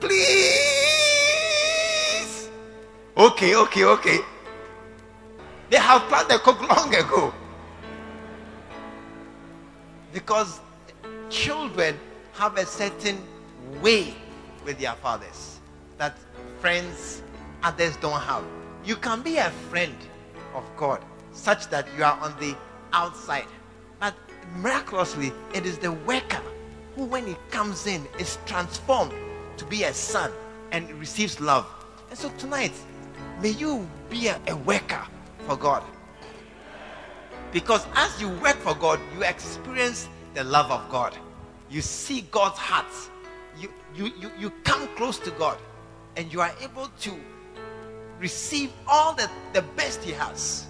[0.00, 0.40] Please.
[3.16, 4.18] Okay, okay, okay.
[5.68, 7.34] They have planned the cook long ago.
[10.12, 10.60] Because
[11.28, 11.98] children
[12.34, 13.18] have a certain
[13.82, 14.14] way
[14.64, 15.60] with their fathers
[15.98, 16.16] that
[16.60, 17.22] friends
[17.62, 18.44] others don't have.
[18.84, 19.94] You can be a friend
[20.54, 22.56] of God such that you are on the
[22.92, 23.46] outside.
[24.00, 24.14] But
[24.56, 26.42] miraculously, it is the worker
[26.96, 29.12] who, when he comes in, is transformed
[29.58, 30.32] to be a son
[30.72, 31.66] and receives love.
[32.08, 32.72] And so tonight,
[33.40, 35.04] may you be a, a worker
[35.46, 35.84] for God.
[37.52, 41.16] Because as you work for God, you experience the love of God.
[41.68, 42.86] You see God's heart.
[43.58, 45.58] You, you, you, you come close to God
[46.16, 47.12] and you are able to
[48.18, 50.66] receive all the, the best He has.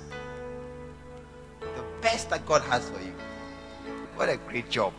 [1.61, 3.13] The best that God has for you.
[4.15, 4.93] What a great job.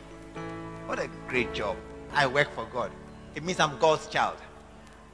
[0.86, 1.78] What a great job.
[2.13, 2.91] I work for God.
[3.36, 4.38] It means I'm God's child.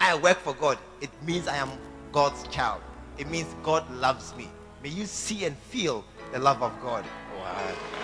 [0.02, 0.78] I work for God.
[1.02, 1.70] It means I am
[2.12, 2.82] God's child.
[3.18, 4.50] It means God loves me.
[4.84, 7.06] May you see and feel the love of God.
[7.38, 7.98] Wow.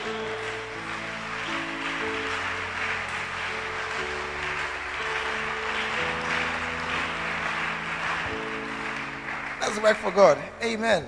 [9.61, 10.37] Let's work for God.
[10.61, 11.07] Amen.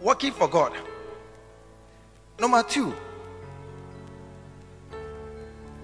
[0.00, 0.72] Working for God.
[2.40, 2.94] Number two,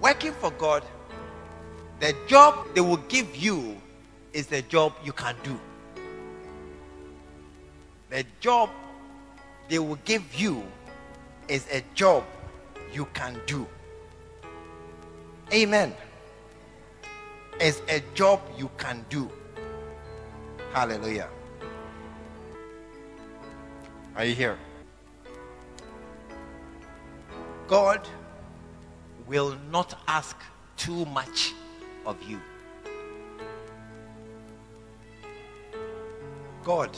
[0.01, 0.83] working for God,
[1.99, 3.75] the job they will give you
[4.31, 5.59] is the job you can do.
[8.15, 8.69] The job
[9.67, 10.63] they will give you
[11.49, 12.23] is a job
[12.93, 13.67] you can do.
[15.51, 15.93] Amen.
[17.59, 19.29] It's a job you can do.
[20.71, 21.27] Hallelujah.
[24.15, 24.57] Are you here?
[27.67, 28.07] God
[29.27, 30.37] will not ask
[30.77, 31.51] too much
[32.05, 32.39] of you.
[36.63, 36.97] God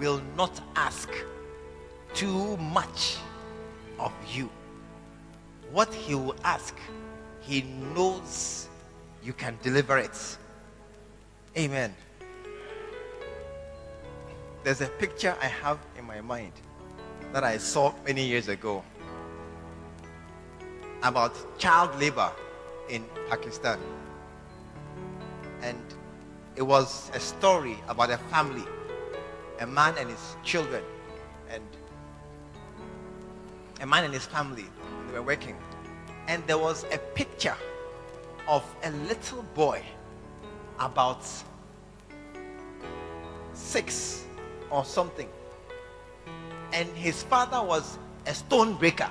[0.00, 1.10] will not ask
[2.14, 3.18] too much
[3.98, 4.48] of you.
[5.70, 6.74] What He will ask,
[7.42, 7.62] He
[7.94, 8.68] knows
[9.22, 10.38] you can deliver it.
[11.56, 11.94] Amen.
[14.64, 16.52] There's a picture I have in my mind
[17.32, 18.82] that I saw many years ago
[21.02, 22.32] about child labor
[22.88, 23.78] in Pakistan.
[25.62, 25.78] And
[26.56, 28.64] it was a story about a family,
[29.60, 30.82] a man and his children,
[31.50, 31.62] and
[33.80, 34.64] a man and his family.
[35.06, 35.56] They were working.
[36.28, 37.56] And there was a picture
[38.48, 39.82] of a little boy
[40.78, 41.24] about
[43.52, 44.24] six
[44.70, 45.28] or something.
[46.72, 49.10] And his father was a stone breaker.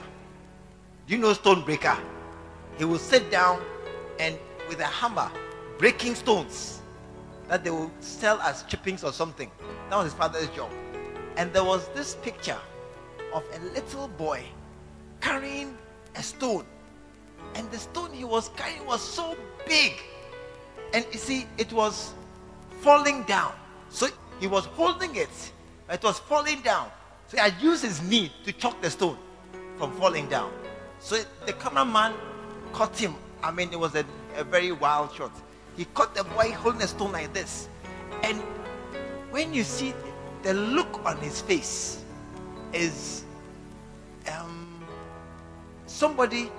[1.07, 1.97] Do you know stone breaker?
[2.77, 3.61] He would sit down
[4.19, 5.29] and with a hammer
[5.77, 6.78] breaking stones
[7.49, 9.51] that they will sell as chippings or something.
[9.89, 10.71] That was his father's job.
[11.35, 12.57] And there was this picture
[13.33, 14.43] of a little boy
[15.19, 15.77] carrying
[16.15, 16.65] a stone.
[17.55, 19.35] And the stone he was carrying was so
[19.67, 19.93] big.
[20.93, 22.13] And you see, it was
[22.81, 23.53] falling down.
[23.89, 24.07] So
[24.39, 25.51] he was holding it,
[25.89, 26.91] it was falling down.
[27.27, 29.17] So he had used his knee to choke the stone
[29.77, 30.51] from falling down.
[30.99, 32.13] So the cameraman
[32.73, 33.15] caught him.
[33.41, 35.31] I mean, it was a, a very wild shot.
[35.79, 37.69] He caught the boy holding a stone like this.
[38.23, 38.37] And
[39.31, 39.93] when you see
[40.43, 42.03] the look on his face
[42.73, 43.23] is
[44.29, 44.83] um,
[45.85, 46.51] somebody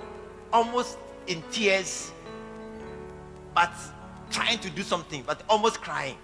[0.51, 2.11] almost in tears,
[3.53, 3.69] but
[4.31, 6.17] trying to do something, but almost crying.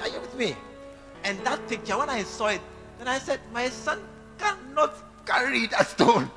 [0.00, 0.54] Are you with me?
[1.24, 2.60] And that picture, when I saw it,
[2.96, 3.98] then I said, My son
[4.38, 4.94] cannot
[5.26, 6.30] carry that stone.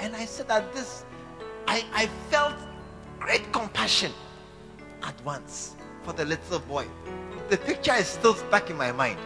[0.00, 1.06] And I said that this,
[1.68, 2.54] I, I felt
[3.20, 4.10] great compassion
[5.02, 6.86] at once for the little boy.
[7.50, 9.18] The picture is still back in my mind.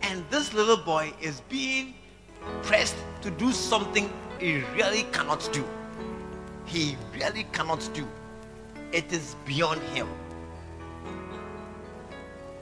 [0.00, 1.92] And this little boy is being
[2.62, 5.62] pressed to do something he really cannot do.
[6.64, 8.08] He really cannot do.
[8.90, 10.08] It is beyond him.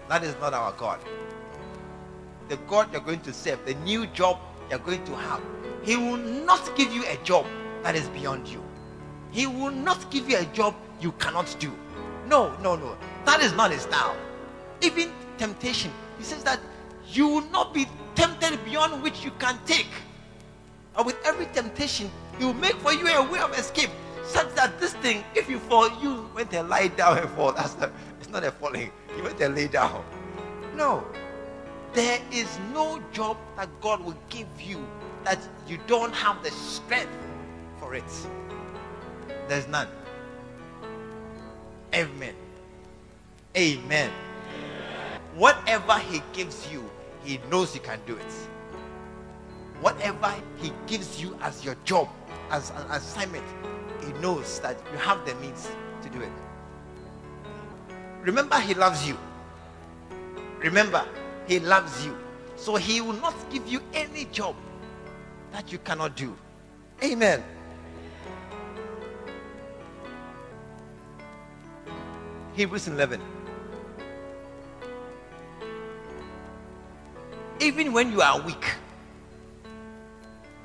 [0.08, 0.98] That is not our God.
[2.48, 5.40] The God you're going to serve, the new job you're going to have,
[5.84, 7.46] He will not give you a job
[7.86, 8.60] that is beyond you.
[9.30, 11.72] He will not give you a job you cannot do.
[12.26, 12.96] No, no, no.
[13.24, 14.16] That is not His style.
[14.82, 16.58] Even temptation, He says that
[17.06, 19.92] you will not be tempted beyond which you can take.
[20.96, 23.90] And with every temptation, He will make for you a way of escape
[24.24, 27.52] such that this thing, if you fall, you went and lie down and fall.
[27.52, 28.90] That's not, it's not a falling.
[29.16, 30.04] You went and lay down.
[30.74, 31.04] No.
[31.92, 34.84] There is no job that God will give you
[35.22, 37.12] that you don't have the strength
[37.86, 38.28] for it.
[39.48, 39.88] There's none.
[41.94, 42.34] Amen.
[43.56, 44.10] Amen.
[45.36, 46.82] Whatever He gives you,
[47.22, 48.32] He knows you can do it.
[49.80, 52.08] Whatever He gives you as your job,
[52.50, 53.44] as an assignment,
[54.04, 55.70] He knows that you have the means
[56.02, 56.32] to do it.
[58.22, 59.16] Remember, He loves you.
[60.58, 61.06] Remember,
[61.46, 62.16] He loves you.
[62.56, 64.56] So He will not give you any job
[65.52, 66.36] that you cannot do.
[67.04, 67.44] Amen.
[72.56, 73.20] Hebrews 11.
[77.60, 78.64] Even when you are weak,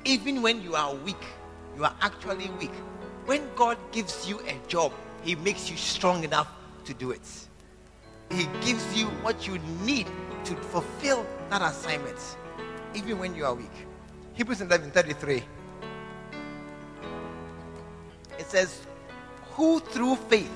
[0.06, 1.22] even when you are weak,
[1.76, 2.72] you are actually weak.
[3.26, 6.48] When God gives you a job, He makes you strong enough
[6.86, 7.28] to do it.
[8.30, 10.06] He gives you what you need
[10.44, 12.38] to fulfill that assignment,
[12.94, 13.86] even when you are weak.
[14.32, 15.44] Hebrews 11 33.
[18.38, 18.80] It says,
[19.56, 20.50] Who through faith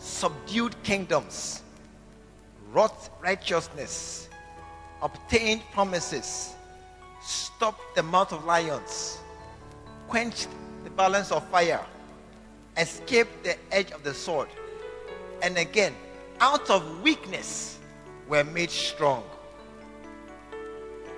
[0.00, 1.62] subdued kingdoms,
[2.72, 4.28] wrought righteousness,
[5.02, 6.54] obtained promises,
[7.20, 9.18] stopped the mouth of lions,
[10.08, 10.48] quenched
[10.84, 11.84] the balance of fire,
[12.78, 14.48] escaped the edge of the sword,
[15.42, 15.94] and again,
[16.40, 17.78] out of weakness,
[18.26, 19.22] were made strong.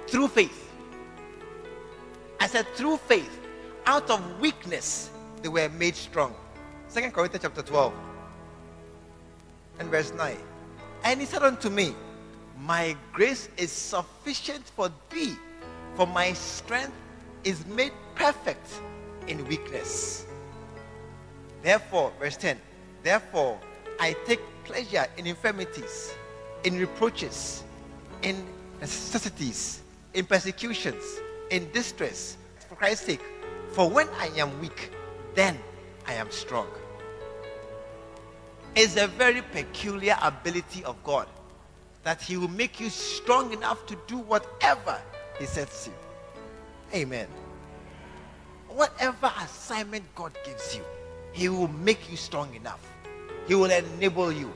[0.09, 0.71] Through faith.
[2.41, 3.41] I said, through faith,
[3.87, 5.11] out of weakness,
[5.43, 6.35] they were made strong.
[6.89, 7.93] Second Corinthians chapter 12
[9.79, 10.37] and verse 9.
[11.05, 11.95] And he said unto me,
[12.59, 15.35] My grace is sufficient for thee,
[15.95, 16.93] for my strength
[17.45, 18.81] is made perfect
[19.27, 20.27] in weakness.
[21.63, 22.59] Therefore, verse 10,
[23.03, 23.59] therefore
[24.01, 26.15] I take pleasure in infirmities,
[26.65, 27.65] in reproaches,
[28.23, 28.47] in
[28.81, 29.81] necessities,
[30.15, 31.03] in persecutions,
[31.51, 32.37] in distress,
[32.69, 33.23] for Christ's sake.
[33.73, 34.91] For when I am weak,
[35.35, 35.59] then
[36.07, 36.67] I am strong.
[38.75, 41.27] It's a very peculiar ability of God
[42.05, 44.99] that He will make you strong enough to do whatever
[45.39, 45.93] He sets you.
[46.99, 47.29] Amen.
[48.69, 50.83] Whatever assignment God gives you,
[51.33, 52.81] He will make you strong enough.
[53.47, 54.51] He will enable you.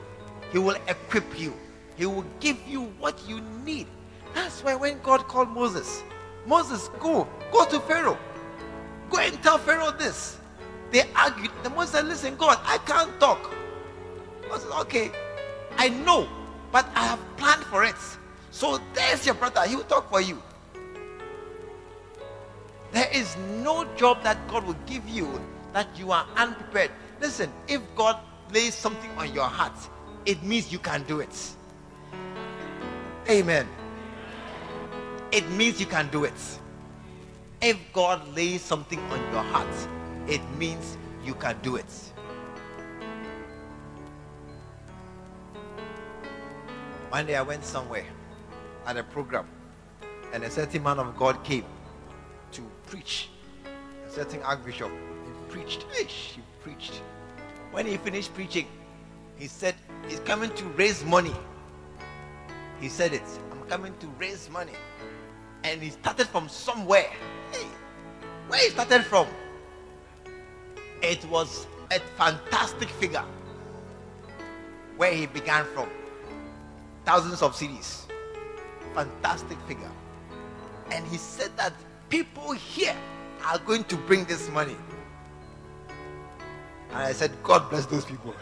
[0.51, 1.53] He will equip you.
[1.95, 3.85] He will give you what you need.
[4.33, 6.03] That's why when God called Moses,
[6.45, 8.17] Moses, go, go to Pharaoh.
[9.09, 10.37] Go and tell Pharaoh this.
[10.91, 11.51] They argued.
[11.63, 13.53] The Moses said, Listen, God, I can't talk.
[14.79, 15.11] Okay,
[15.77, 16.27] I know,
[16.71, 17.95] but I have planned for it.
[18.51, 19.61] So there's your brother.
[19.67, 20.41] He will talk for you.
[22.91, 25.41] There is no job that God will give you
[25.73, 26.91] that you are unprepared.
[27.19, 28.17] Listen, if God
[28.53, 29.77] lays something on your heart,
[30.25, 31.55] it means you can do it.
[33.29, 33.67] Amen.
[35.31, 36.59] It means you can do it.
[37.61, 39.67] If God lays something on your heart,
[40.27, 42.13] it means you can do it.
[47.09, 48.05] One day I went somewhere
[48.85, 49.47] at a program,
[50.33, 51.63] and a certain man of God came
[52.51, 53.29] to preach.
[54.05, 55.85] A certain archbishop, he preached.
[55.95, 57.01] He preached.
[57.71, 58.67] When he finished preaching,
[59.37, 59.75] he said,
[60.09, 61.33] He's coming to raise money.
[62.81, 63.23] He said it.
[63.51, 64.73] I'm coming to raise money.
[65.63, 67.09] And he started from somewhere.
[67.53, 67.67] Hey,
[68.49, 69.27] where he started from?
[71.01, 73.23] It was a fantastic figure
[74.97, 75.87] where he began from.
[77.07, 78.01] Thousands of cedis.
[78.93, 79.89] Fantastic figure.
[80.91, 81.71] And he said that
[82.09, 82.93] people here
[83.45, 84.75] are going to bring this money.
[86.89, 88.35] And I said, God bless those people.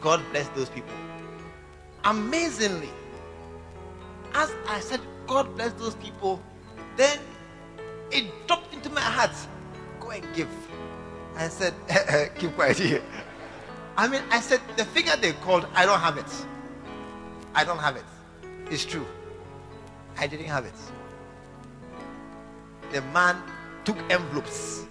[0.00, 0.94] God bless those people.
[2.04, 2.88] Amazingly,
[4.32, 6.40] as I said, God bless those people,
[6.96, 7.18] then
[8.10, 9.36] it dropped into my heart.
[10.00, 10.48] Go and give.
[11.36, 11.74] I said,
[12.38, 13.02] keep quiet here.
[13.96, 16.46] I mean, I said, the figure they called, I don't have it.
[17.54, 18.04] I don't have it.
[18.70, 19.06] It's true.
[20.18, 20.74] I didn't have it.
[22.92, 23.42] The man
[23.84, 24.84] took envelopes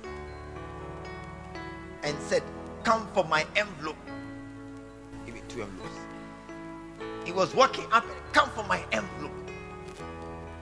[2.04, 2.43] and said,
[2.84, 3.97] Come for my envelope.
[5.26, 6.00] Give me two envelopes.
[7.26, 9.32] He was walking up and come for my envelope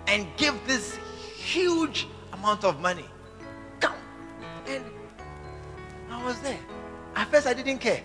[0.08, 0.98] and give this
[1.36, 3.06] huge amount of money.
[3.80, 3.96] Come.
[4.68, 4.84] And
[6.10, 6.60] I was there.
[7.16, 8.02] At first I didn't care.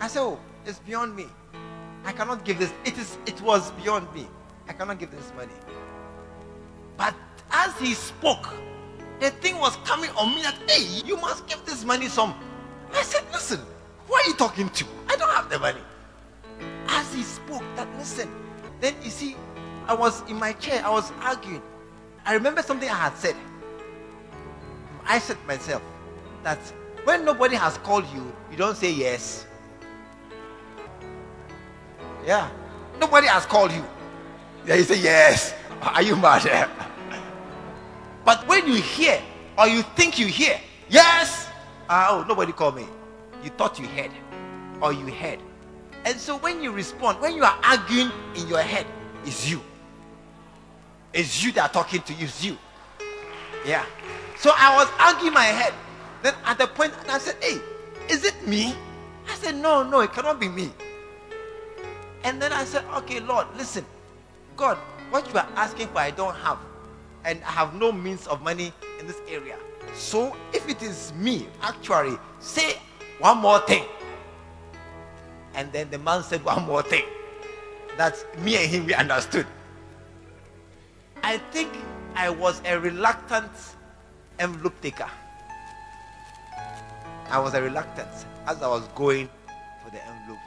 [0.00, 1.26] I said, Oh, it's beyond me.
[2.04, 2.72] I cannot give this.
[2.84, 4.26] It is it was beyond me.
[4.68, 5.52] I cannot give this money.
[6.96, 7.14] But
[7.50, 8.54] as he spoke,
[9.20, 12.34] the thing was coming on me that, hey, you must give this money some.
[12.92, 13.60] I said, listen,
[14.06, 14.84] who are you talking to?
[15.08, 15.80] I don't have the money.
[16.88, 18.28] As he spoke, that listen,
[18.80, 19.36] then you see,
[19.86, 21.62] I was in my chair, I was arguing.
[22.24, 23.36] I remember something I had said.
[25.04, 25.82] I said myself
[26.42, 26.58] that
[27.04, 29.46] when nobody has called you, you don't say yes.
[32.28, 32.50] Yeah.
[33.00, 33.82] Nobody has called you.
[34.66, 35.54] Yeah, you say yes.
[35.80, 36.44] Are you mad?
[38.26, 39.22] But when you hear
[39.56, 40.60] or you think you hear,
[40.90, 41.48] yes,
[41.88, 42.84] uh, oh, nobody called me.
[43.42, 44.10] You thought you heard
[44.82, 45.38] or you heard.
[46.04, 48.84] And so when you respond, when you are arguing in your head,
[49.24, 49.62] it's you.
[51.14, 52.26] It's you that are talking to you.
[52.26, 52.58] It's you.
[53.64, 53.86] Yeah.
[54.36, 55.72] So I was arguing my head.
[56.22, 57.56] Then at the point, I said, hey,
[58.10, 58.74] is it me?
[59.26, 60.70] I said, no, no, it cannot be me.
[62.24, 63.84] And then I said, okay, Lord, listen.
[64.56, 64.76] God,
[65.10, 66.58] what you are asking for, I don't have
[67.24, 69.56] and I have no means of money in this area.
[69.94, 72.76] So if it is me, actually, say
[73.18, 73.84] one more thing.
[75.54, 77.04] And then the man said one more thing
[77.96, 79.46] that me and him we understood.
[81.22, 81.70] I think
[82.14, 83.50] I was a reluctant
[84.38, 85.10] envelope taker.
[87.28, 88.08] I was a reluctant
[88.46, 89.28] as I was going
[89.84, 90.38] for the envelope.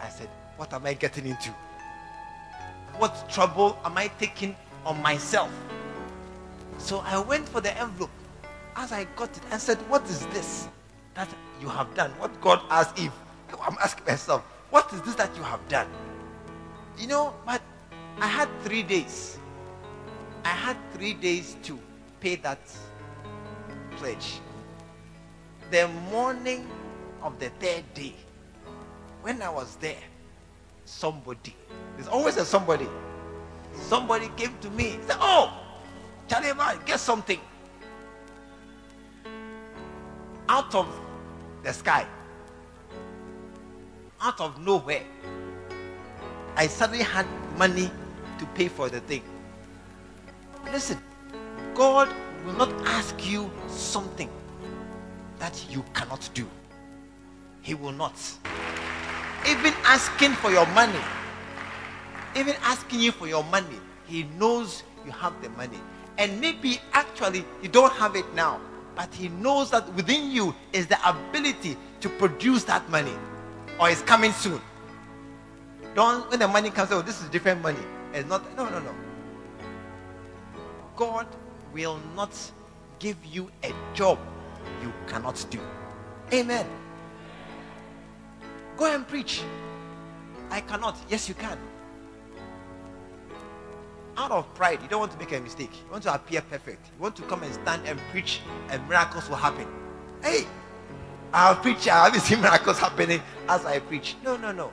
[0.00, 1.50] I said, What am I getting into?
[2.98, 4.54] What trouble am I taking
[4.86, 5.50] on myself?
[6.78, 8.10] So I went for the envelope.
[8.76, 10.68] As I got it, I said, What is this
[11.14, 11.28] that
[11.60, 12.10] you have done?
[12.18, 13.12] What God asked Eve.
[13.60, 15.88] I'm asking myself, What is this that you have done?
[16.98, 17.62] You know, but
[18.20, 19.38] I had three days.
[20.44, 21.78] I had three days to
[22.20, 22.60] pay that
[23.96, 24.40] pledge.
[25.70, 26.68] The morning
[27.22, 28.14] of the third day,
[29.22, 30.02] when I was there,
[30.84, 31.54] somebody,
[31.96, 32.88] there's always a somebody,
[33.88, 35.52] somebody came to me, said, Oh,
[36.28, 37.40] Charlie, man, get something
[40.48, 40.88] out of
[41.62, 42.06] the sky,
[44.20, 45.02] out of nowhere.
[46.56, 47.26] I suddenly had
[47.56, 47.90] money
[48.38, 49.22] to pay for the thing.
[50.72, 50.98] Listen,
[51.74, 52.08] God
[52.44, 54.30] will not ask you something
[55.38, 56.46] that you cannot do.
[57.62, 58.14] He will not.
[59.46, 61.00] Even asking for your money,
[62.36, 65.80] even asking you for your money, He knows you have the money.
[66.18, 68.60] And maybe actually you don't have it now,
[68.94, 73.14] but He knows that within you is the ability to produce that money
[73.78, 74.60] or it's coming soon.
[75.94, 77.78] Don't, when the money comes, oh, this is different money.
[78.12, 78.94] It's not, no, no, no.
[80.96, 81.26] God
[81.72, 82.30] will not
[82.98, 84.18] give you a job
[84.82, 85.60] you cannot do.
[86.32, 86.66] Amen.
[88.76, 89.42] Go and preach.
[90.50, 90.96] I cannot.
[91.08, 91.58] Yes, you can.
[94.16, 95.70] Out of pride, you don't want to make a mistake.
[95.86, 96.86] You want to appear perfect.
[96.96, 99.66] You want to come and stand and preach, and miracles will happen.
[100.22, 100.46] Hey,
[101.32, 101.88] I'll preach.
[101.88, 104.16] I haven't seen miracles happening as I preach.
[104.24, 104.72] No, no, no.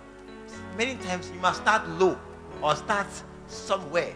[0.77, 2.17] Many times you must start low
[2.61, 3.07] or start
[3.47, 4.13] somewhere.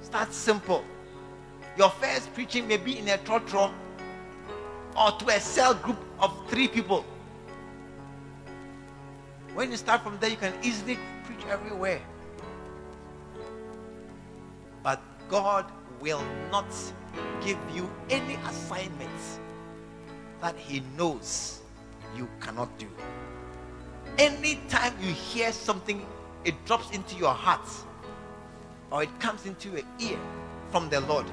[0.00, 0.84] Start simple.
[1.76, 3.72] Your first preaching may be in a trotro
[4.98, 7.04] or to a cell group of three people.
[9.58, 12.00] When you start from there, you can easily preach everywhere.
[14.84, 15.66] But God
[15.98, 16.72] will not
[17.44, 19.40] give you any assignments
[20.40, 21.58] that He knows
[22.16, 22.86] you cannot do.
[24.16, 26.06] Anytime you hear something,
[26.44, 27.68] it drops into your heart
[28.92, 30.18] or it comes into your ear
[30.70, 31.26] from the Lord,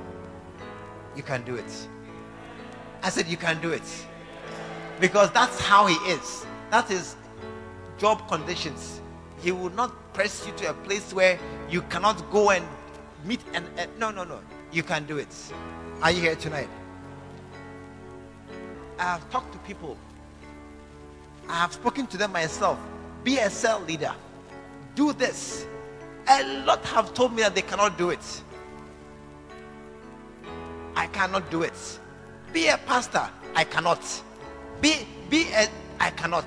[1.16, 1.88] you can do it.
[3.04, 4.08] I said, You can do it.
[5.00, 6.44] Because that's how He is.
[6.72, 7.18] That is
[7.98, 9.02] job conditions.
[9.42, 11.40] He will not press you to a place where
[11.70, 12.66] you cannot go and
[13.26, 14.40] meet and uh, no, no, no.
[14.72, 15.34] You can do it.
[16.02, 16.70] Are you here tonight?
[19.00, 19.98] I have talked to people.
[21.48, 22.80] I have spoken to them myself.
[23.24, 24.14] Be a cell leader.
[24.96, 25.66] Do this.
[26.28, 28.42] A lot have told me that they cannot do it.
[30.96, 32.00] I cannot do it.
[32.54, 33.30] Be a pastor.
[33.54, 34.02] I cannot.
[34.82, 35.68] Be be a
[36.00, 36.46] I cannot.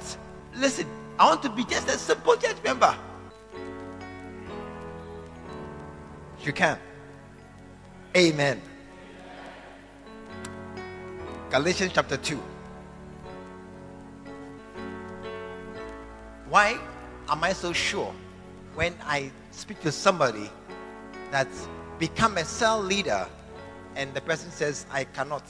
[0.55, 0.86] Listen,
[1.18, 2.94] I want to be just a simple church member.
[6.44, 6.78] You can.
[8.16, 8.62] Amen.
[11.50, 12.40] Galatians chapter 2.
[16.48, 16.78] Why
[17.28, 18.14] am I so sure
[18.74, 20.48] when I speak to somebody
[21.32, 21.48] that
[21.98, 23.26] become a cell leader
[23.96, 25.42] and the person says, I cannot?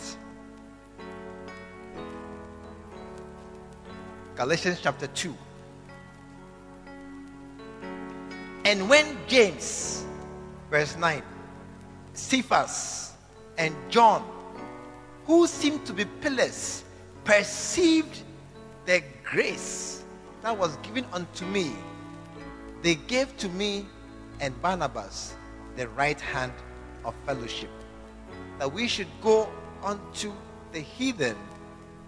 [4.35, 5.37] Galatians chapter 2.
[8.69, 10.05] And when James,
[10.71, 11.23] verse 9,
[12.13, 13.15] Cephas,
[13.57, 14.23] and John,
[15.25, 16.85] who seemed to be pillars,
[17.25, 18.21] perceived
[18.85, 20.05] the grace
[20.43, 21.73] that was given unto me,
[22.83, 23.87] they gave to me
[24.39, 25.35] and Barnabas
[25.77, 26.53] the right hand
[27.07, 27.71] of fellowship,
[28.59, 29.49] that we should go
[29.83, 30.31] unto
[30.73, 31.39] the heathen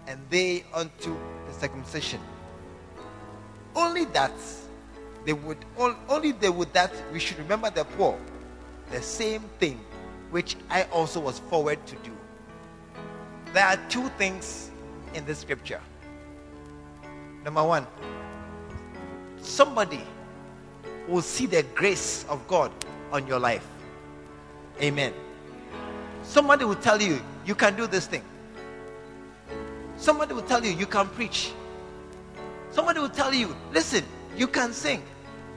[0.05, 2.19] and they unto the circumcision.
[3.75, 4.33] Only that
[5.25, 5.57] they would
[6.09, 8.17] only they would that we should remember the poor,
[8.91, 9.79] the same thing
[10.31, 12.11] which I also was forward to do.
[13.53, 14.71] There are two things
[15.13, 15.81] in this scripture.
[17.43, 17.85] Number one,
[19.41, 20.01] somebody
[21.07, 22.71] will see the grace of God
[23.11, 23.67] on your life.
[24.81, 25.13] Amen.
[26.23, 28.23] Somebody will tell you, you can do this thing.
[29.97, 31.51] Somebody will tell you, you can preach.
[32.71, 34.03] Somebody will tell you, listen,
[34.35, 35.03] you can sing.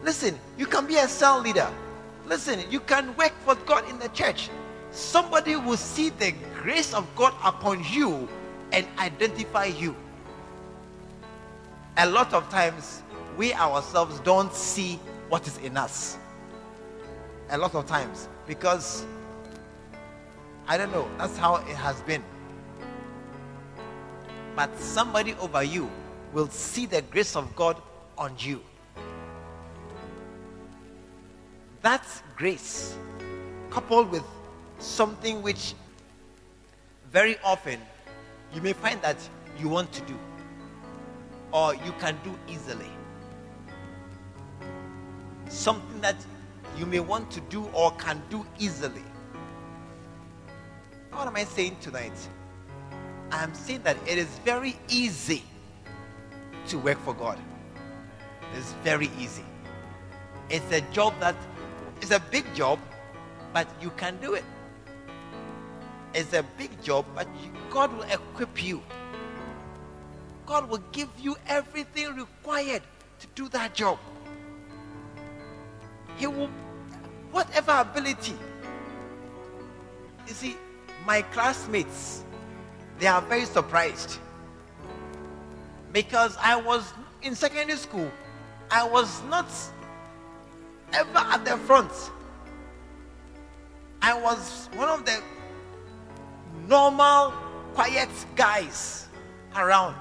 [0.02, 1.70] Listen, you can be a cell leader.
[2.26, 4.50] Listen, you can work for God in the church.
[4.90, 8.28] Somebody will see the grace of God upon you
[8.72, 9.94] and identify you.
[11.96, 13.02] A lot of times
[13.36, 14.98] we ourselves don't see
[15.28, 16.18] what is in us.
[17.50, 18.28] A lot of times.
[18.46, 19.06] Because,
[20.68, 22.22] I don't know, that's how it has been.
[24.54, 25.90] But somebody over you
[26.32, 27.80] will see the grace of God
[28.16, 28.62] on you.
[31.82, 32.96] That's grace,
[33.70, 34.24] coupled with
[34.78, 35.74] something which
[37.12, 37.78] very often
[38.54, 39.16] you may find that
[39.60, 40.18] you want to do
[41.52, 42.90] or you can do easily.
[45.48, 46.16] Something that
[46.76, 49.04] you may want to do or can do easily.
[51.12, 52.28] What am I saying tonight?
[53.30, 55.44] I'm saying that it is very easy
[56.68, 57.38] to work for God.
[58.54, 59.44] It's very easy.
[60.48, 61.34] It's a job that
[62.00, 62.78] is a big job,
[63.52, 64.44] but you can do it.
[66.14, 67.26] It's a big job, but
[67.70, 68.82] God will equip you.
[70.46, 72.82] God will give you everything required
[73.20, 73.98] to do that job.
[76.16, 76.50] He will,
[77.32, 78.36] whatever ability.
[80.28, 80.56] You see,
[81.06, 82.22] my classmates,
[82.98, 84.18] they are very surprised
[85.92, 86.92] because I was
[87.22, 88.10] in secondary school,
[88.70, 89.46] I was not
[90.92, 91.92] ever at the front.
[94.02, 95.22] I was one of the
[96.68, 97.32] normal,
[97.74, 99.08] quiet guys
[99.56, 99.96] around,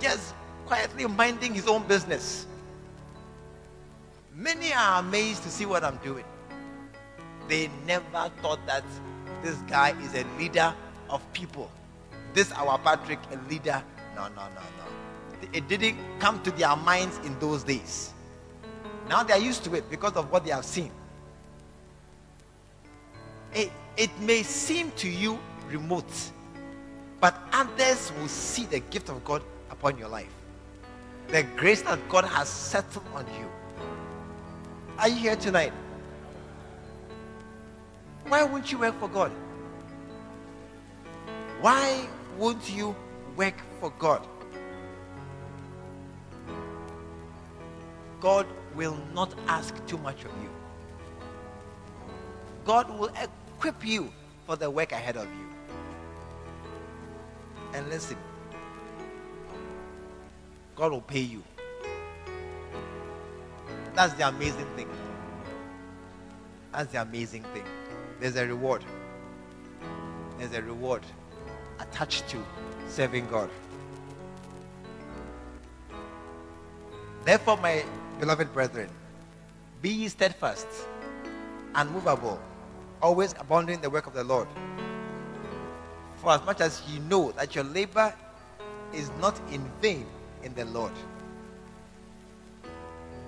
[0.00, 0.34] just
[0.66, 2.46] quietly minding his own business.
[4.34, 6.24] Many are amazed to see what I'm doing.
[7.48, 8.84] They never thought that
[9.42, 10.74] this guy is a leader
[11.08, 11.70] of people.
[12.34, 13.82] This our Patrick, a leader.
[14.14, 14.86] No, no, no, no.
[15.52, 18.12] It didn't come to their minds in those days.
[19.08, 20.90] Now they are used to it because of what they have seen.
[23.54, 26.12] It, it may seem to you remote,
[27.20, 30.32] but others will see the gift of God upon your life.
[31.28, 33.48] The grace that God has settled on you.
[34.98, 35.72] Are you here tonight?
[38.26, 39.32] Why won't you work for God?
[41.60, 42.94] Why won't you
[43.36, 44.26] work for God?
[48.20, 50.50] God will not ask too much of you.
[52.64, 54.12] God will equip you
[54.46, 55.48] for the work ahead of you.
[57.74, 58.16] And listen,
[60.74, 61.42] God will pay you.
[63.94, 64.88] That's the amazing thing.
[66.72, 67.64] That's the amazing thing.
[68.20, 68.84] There's a reward.
[70.38, 71.02] There's a reward
[71.80, 72.44] attached to
[72.88, 73.50] serving God.
[77.24, 77.84] Therefore, my
[78.18, 78.90] beloved brethren,
[79.80, 80.66] be ye steadfast,
[81.74, 82.40] unmovable,
[83.00, 84.48] always abounding in the work of the Lord.
[86.16, 88.12] For as much as ye know that your labor
[88.92, 90.06] is not in vain
[90.42, 90.92] in the Lord.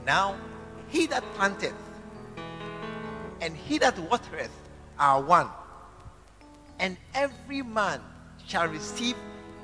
[0.05, 0.37] Now,
[0.89, 1.75] he that planteth
[3.41, 4.51] and he that watereth
[4.99, 5.49] are one,
[6.79, 8.01] and every man
[8.47, 9.17] shall receive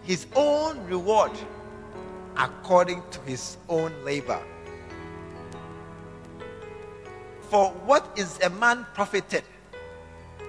[0.04, 1.32] his own reward
[2.36, 4.40] according to his own labor.
[7.50, 9.44] For what is a man profited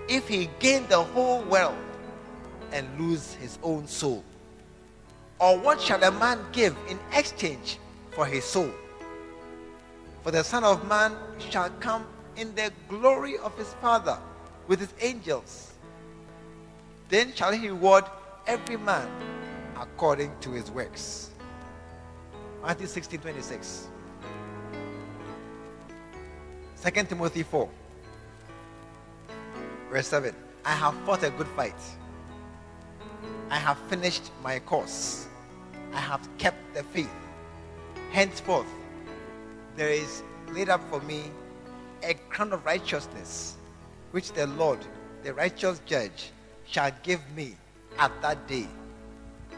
[0.09, 1.77] if he gain the whole world
[2.71, 4.23] and lose his own soul?
[5.39, 7.77] Or what shall a man give in exchange
[8.11, 8.71] for his soul?
[10.23, 14.17] For the Son of Man shall come in the glory of his Father
[14.67, 15.73] with his angels.
[17.09, 18.05] Then shall he reward
[18.47, 19.07] every man
[19.79, 21.29] according to his works.
[22.63, 23.87] Matthew 16 26.
[26.83, 27.69] 2 Timothy 4,
[29.89, 30.35] verse 7.
[30.63, 31.73] I have fought a good fight.
[33.49, 35.27] I have finished my course.
[35.91, 37.09] I have kept the faith.
[38.11, 38.67] Henceforth,
[39.75, 41.31] there is laid up for me
[42.03, 43.57] a crown of righteousness,
[44.11, 44.79] which the Lord,
[45.23, 46.31] the righteous judge,
[46.67, 47.55] shall give me
[47.97, 48.67] at that day.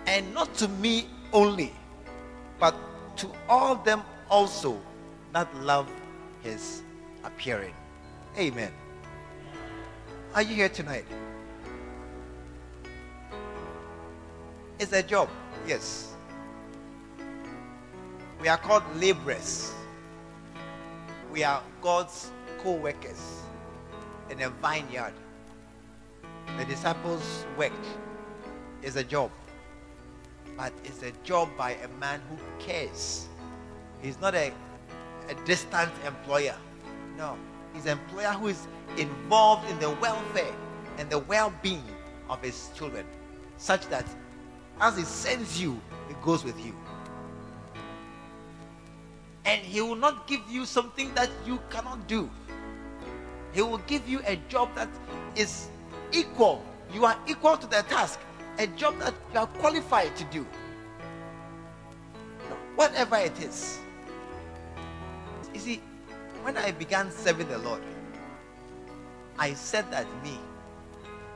[0.08, 1.74] And not to me only,
[2.60, 2.76] but
[3.18, 4.80] to all them also
[5.34, 5.90] that love
[6.42, 6.82] his
[7.24, 7.74] appearing.
[8.38, 8.72] Amen.
[10.36, 11.06] Are you here tonight?
[14.80, 15.30] It's a job,
[15.68, 16.14] yes.
[18.40, 19.74] We are called laborers.
[21.34, 22.32] We are God's
[22.64, 23.42] co workers
[24.30, 25.14] in a vineyard.
[26.58, 27.86] The disciples worked.
[28.82, 29.32] It's a job.
[30.56, 33.28] But it's a job by a man who cares.
[34.02, 34.54] He's not a,
[35.30, 36.56] a distant employer.
[37.20, 37.38] No.
[37.74, 38.68] He's an employer who is
[38.98, 40.56] involved in the welfare
[40.98, 41.84] and the well being
[42.30, 43.06] of his children,
[43.58, 44.06] such that
[44.82, 46.74] as he sends you, it goes with you.
[49.46, 52.30] And He will not give you something that you cannot do.
[53.52, 54.90] He will give you a job that
[55.36, 55.70] is
[56.12, 56.64] equal.
[56.94, 58.20] You are equal to the task.
[58.60, 60.46] A job that you are qualified to do.
[62.76, 63.80] Whatever it is.
[65.54, 65.82] You see,
[66.44, 67.82] when I began serving the Lord,
[69.38, 70.38] I said that me,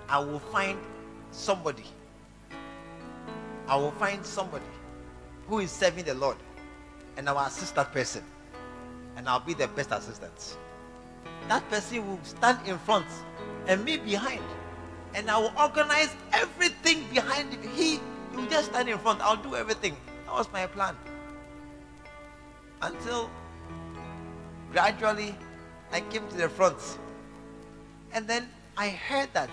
[0.10, 0.78] I will find
[1.32, 1.86] somebody.
[3.68, 4.66] I will find somebody
[5.48, 6.38] who is serving the Lord
[7.18, 8.24] and I will assist that person.
[9.16, 10.58] And I'll be the best assistant.
[11.48, 13.06] That person will stand in front
[13.68, 14.42] and me behind.
[15.14, 17.72] And I will organize everything behind him.
[17.72, 18.00] He,
[18.32, 19.22] he will just stand in front.
[19.22, 19.96] I'll do everything.
[20.26, 20.96] That was my plan.
[22.82, 23.30] Until
[24.74, 25.36] gradually
[25.92, 26.78] I came to the front.
[28.12, 29.50] And then I heard that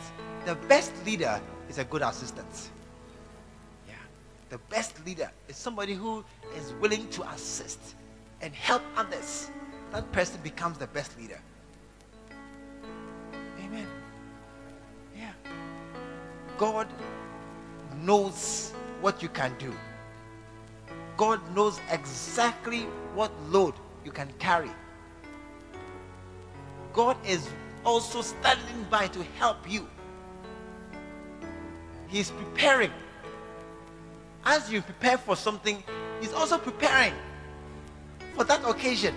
[0.47, 2.71] the best leader is a good assistant.
[3.87, 3.95] Yeah.
[4.49, 6.25] The best leader is somebody who
[6.57, 7.95] is willing to assist
[8.41, 9.51] and help others.
[9.93, 11.39] That person becomes the best leader.
[13.63, 13.87] Amen.
[15.17, 15.33] Yeah.
[16.57, 16.89] God
[18.03, 19.75] knows what you can do.
[21.19, 23.75] God knows exactly what load
[24.07, 24.71] you can carry.
[26.93, 27.49] God is
[27.85, 29.87] also standing by to help you.
[32.09, 32.91] He's preparing.
[34.45, 35.83] As you prepare for something,
[36.21, 37.15] He's also preparing
[38.35, 39.15] for that occasion.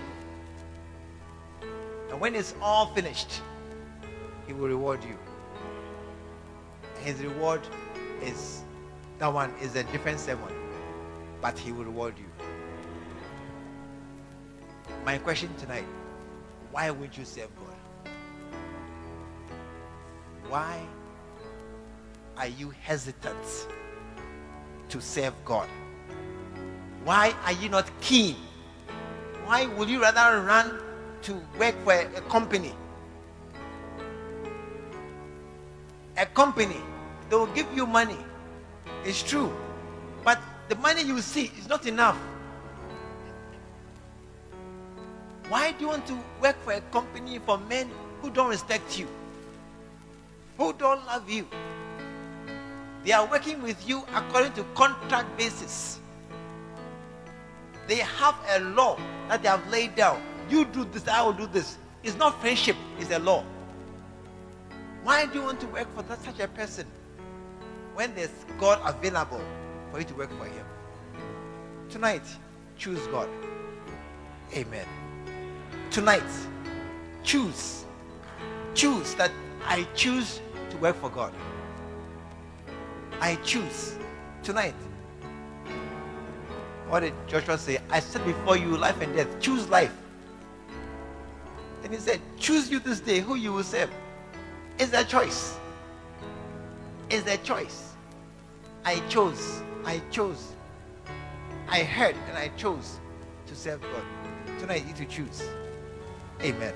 [2.10, 3.42] And when it's all finished,
[4.46, 5.18] He will reward you.
[7.02, 7.60] His reward
[8.22, 8.62] is
[9.18, 10.54] that one is a different sermon,
[11.42, 12.24] but He will reward you.
[15.04, 15.84] My question tonight
[16.74, 18.10] why would you serve God?
[20.48, 20.80] Why
[22.36, 23.68] are you hesitant
[24.88, 25.68] to serve God?
[27.04, 28.34] Why are you not keen?
[29.44, 30.80] Why would you rather run
[31.22, 32.74] to work for a, company?
[36.16, 36.80] A company,
[37.30, 38.18] they will give you money.
[39.04, 39.54] It's true.
[40.24, 42.18] But the money you see is not enough.
[45.48, 47.90] Why do you want to work for a company for men
[48.22, 49.06] who don't respect you?
[50.56, 51.46] Who don't love you?
[53.04, 56.00] They are working with you according to contract basis.
[57.86, 58.96] They have a law
[59.28, 60.22] that they have laid down.
[60.48, 61.76] You do this, I will do this.
[62.02, 63.44] It's not friendship, it's a law.
[65.02, 66.86] Why do you want to work for that, such a person
[67.94, 69.40] when there's God available
[69.90, 70.64] for you to work for Him?
[71.90, 72.22] Tonight,
[72.78, 73.28] choose God.
[74.54, 74.86] Amen.
[75.94, 76.24] Tonight,
[77.22, 77.84] choose.
[78.74, 79.30] Choose that
[79.64, 80.40] I choose
[80.70, 81.32] to work for God.
[83.20, 83.94] I choose
[84.42, 84.74] tonight.
[86.88, 87.78] What did Joshua say?
[87.90, 89.38] I set before you life and death.
[89.38, 89.92] Choose life.
[91.82, 93.90] Then he said, Choose you this day who you will serve.
[94.80, 95.56] It's a choice.
[97.08, 97.94] It's a choice.
[98.84, 99.62] I chose.
[99.84, 100.54] I chose.
[101.68, 102.98] I heard and I chose
[103.46, 104.58] to serve God.
[104.58, 105.48] Tonight you to choose.
[106.44, 106.74] Amen.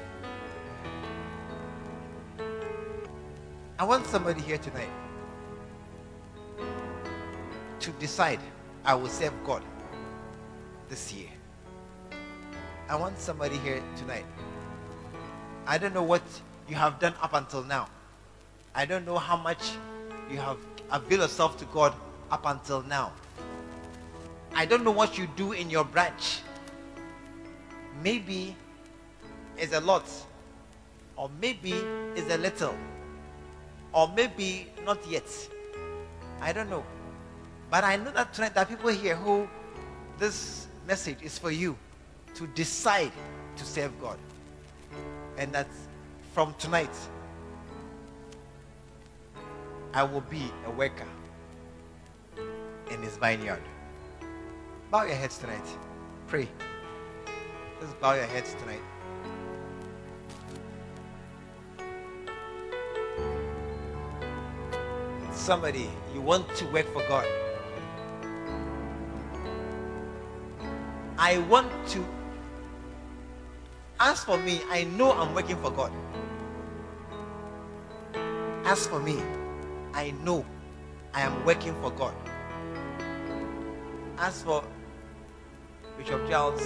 [3.78, 4.88] I want somebody here tonight
[7.80, 8.40] to decide
[8.82, 9.62] I will serve God
[10.88, 11.28] this year.
[12.88, 14.24] I want somebody here tonight.
[15.66, 16.22] I don't know what
[16.66, 17.90] you have done up until now.
[18.74, 19.72] I don't know how much
[20.30, 20.56] you have
[20.90, 21.92] availed yourself to God
[22.30, 23.12] up until now.
[24.54, 26.40] I don't know what you do in your branch.
[28.02, 28.56] Maybe
[29.58, 30.08] it's a lot,
[31.16, 31.72] or maybe
[32.14, 32.74] is a little,
[33.92, 35.28] or maybe not yet.
[36.40, 36.84] I don't know.
[37.70, 39.48] But I know that tonight there are people here who
[40.18, 41.76] this message is for you
[42.34, 43.12] to decide
[43.56, 44.18] to serve God.
[45.36, 45.68] And that
[46.32, 46.94] from tonight,
[49.92, 51.06] I will be a worker
[52.90, 53.62] in his vineyard.
[54.90, 55.66] Bow your heads tonight.
[56.26, 56.48] Pray.
[57.80, 58.80] Just bow your heads tonight.
[65.48, 67.24] Somebody, you want to work for God.
[71.16, 72.04] I want to.
[73.98, 75.90] As for me, I know I'm working for God.
[78.66, 79.22] As for me,
[79.94, 80.44] I know
[81.14, 82.12] I am working for God.
[84.18, 84.62] As for
[85.96, 86.60] Bishop Giles,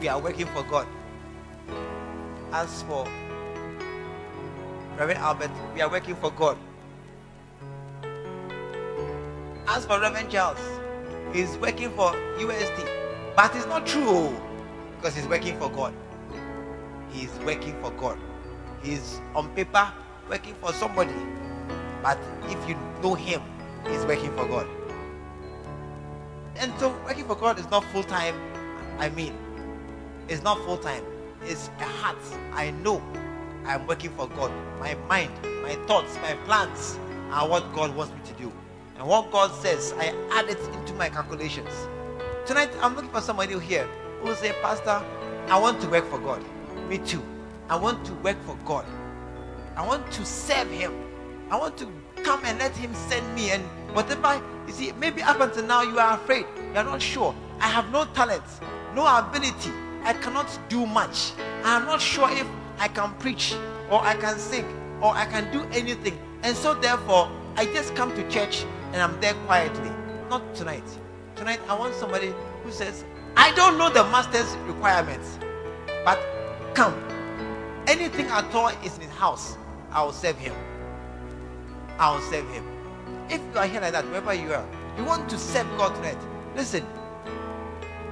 [0.00, 0.88] we are working for God.
[2.50, 3.06] As for
[4.98, 6.58] Reverend Albert, we are working for God.
[9.68, 10.58] As for Reverend Charles,
[11.32, 12.88] he's working for USD.
[13.36, 14.04] But it's not true.
[14.06, 14.42] Oh,
[14.96, 15.94] because he's working for God.
[17.10, 18.18] He's working for God.
[18.82, 19.92] He's on paper
[20.28, 21.14] working for somebody.
[22.02, 23.42] But if you know him,
[23.88, 24.66] he's working for God.
[26.56, 28.34] And so working for God is not full time.
[28.98, 29.34] I mean,
[30.28, 31.04] it's not full time.
[31.44, 32.18] It's a heart.
[32.52, 33.02] I know
[33.64, 34.52] I'm working for God.
[34.80, 35.32] My mind,
[35.62, 36.98] my thoughts, my plans
[37.30, 38.52] are what God wants me to do.
[38.98, 41.70] And what God says, I add it into my calculations.
[42.46, 43.86] Tonight, I'm looking for somebody here
[44.20, 45.02] who will say, Pastor,
[45.48, 46.44] I want to work for God.
[46.88, 47.22] Me too.
[47.68, 48.84] I want to work for God.
[49.76, 50.92] I want to serve Him.
[51.50, 51.88] I want to
[52.22, 53.50] come and let Him send me.
[53.50, 53.62] And
[53.94, 56.46] whatever, you see, maybe up until now you are afraid.
[56.72, 57.34] You are not sure.
[57.60, 58.44] I have no talent,
[58.94, 59.70] no ability.
[60.04, 61.32] I cannot do much.
[61.64, 62.46] I am not sure if
[62.78, 63.54] I can preach
[63.90, 64.66] or I can sing
[65.00, 66.18] or I can do anything.
[66.42, 69.90] And so, therefore, I just come to church and I'm there quietly.
[70.28, 70.84] Not tonight.
[71.36, 73.04] Tonight, I want somebody who says,
[73.36, 75.38] I don't know the master's requirements,
[76.04, 76.18] but
[76.74, 76.94] come.
[77.86, 79.56] Anything at all is in his house.
[79.90, 80.54] I will serve him.
[81.98, 82.64] I will serve him.
[83.28, 84.66] If you are here like that, wherever you are,
[84.96, 86.18] you want to serve God tonight.
[86.54, 86.86] Listen,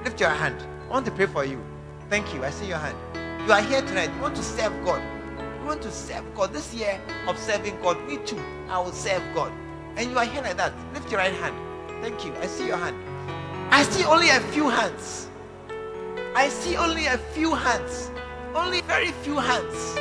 [0.03, 0.63] lift your hand.
[0.87, 1.63] I want to pray for you.
[2.09, 2.43] Thank you.
[2.43, 2.97] I see your hand.
[3.45, 4.11] You are here tonight.
[4.15, 5.01] You want to serve God.
[5.59, 6.53] You want to serve God.
[6.53, 8.41] This year of serving God, me too.
[8.67, 9.51] I will serve God.
[9.97, 10.73] And you are here like that.
[10.93, 11.55] Lift your right hand.
[12.01, 12.33] Thank you.
[12.41, 12.95] I see your hand.
[13.71, 15.29] I see only a few hands.
[16.35, 18.09] I see only a few hands.
[18.55, 19.95] Only very few hands.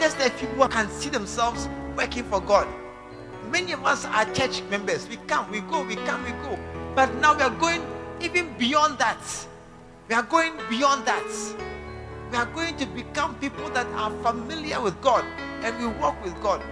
[0.00, 2.66] Just a few who can see themselves working for God.
[3.50, 5.08] Many of us are church members.
[5.08, 6.58] We come, we go, we come, we go.
[6.94, 7.82] But now we are going
[8.20, 9.20] even beyond that.
[10.08, 11.26] We are going beyond that.
[12.30, 15.24] We are going to become people that are familiar with God
[15.62, 16.62] and we walk with God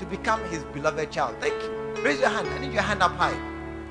[0.00, 1.36] to become His beloved child.
[1.40, 2.02] Thank you.
[2.02, 2.48] Raise your hand.
[2.48, 3.36] I need your hand up high.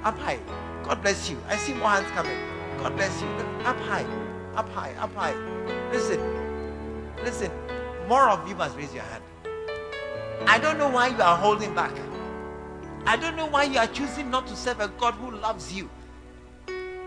[0.03, 0.39] Up high.
[0.83, 1.37] God bless you.
[1.47, 2.37] I see more hands coming.
[2.79, 3.27] God bless you.
[3.63, 4.05] Up high.
[4.55, 4.93] Up high.
[4.93, 5.35] Up high.
[5.91, 6.19] Listen.
[7.23, 7.51] Listen.
[8.07, 9.23] More of you must raise your hand.
[10.47, 11.93] I don't know why you are holding back.
[13.05, 15.89] I don't know why you are choosing not to serve a God who loves you.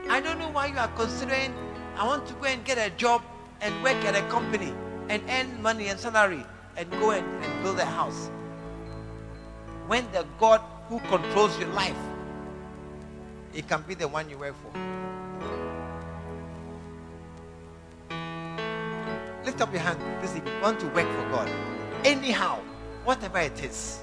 [0.09, 1.53] I don't know why you are considering,
[1.97, 3.23] I want to go and get a job
[3.61, 4.73] and work at a company
[5.09, 6.45] and earn money and salary
[6.77, 8.31] and go and, and build a house.
[9.93, 11.99] When the God who controls your life,
[13.53, 14.73] it can be the one you work for.
[19.45, 20.59] Lift up your hand this evening.
[20.63, 21.51] Want to work for God.
[22.07, 22.61] Anyhow,
[23.05, 24.03] whatever it is.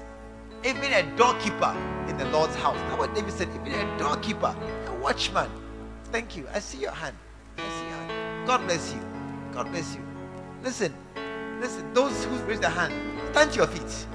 [0.64, 1.76] Even a doorkeeper
[2.06, 2.76] in the Lord's house.
[2.76, 3.48] That's what David said.
[3.66, 4.54] Even a doorkeeper,
[4.86, 5.50] a watchman.
[6.12, 6.46] Thank you.
[6.54, 7.16] I see your hand.
[7.58, 8.46] I see your hand.
[8.46, 9.00] God bless you.
[9.52, 10.02] God bless you.
[10.62, 10.94] Listen,
[11.58, 11.92] listen.
[11.94, 12.94] Those who raise their hand,
[13.32, 14.06] stand to your feet.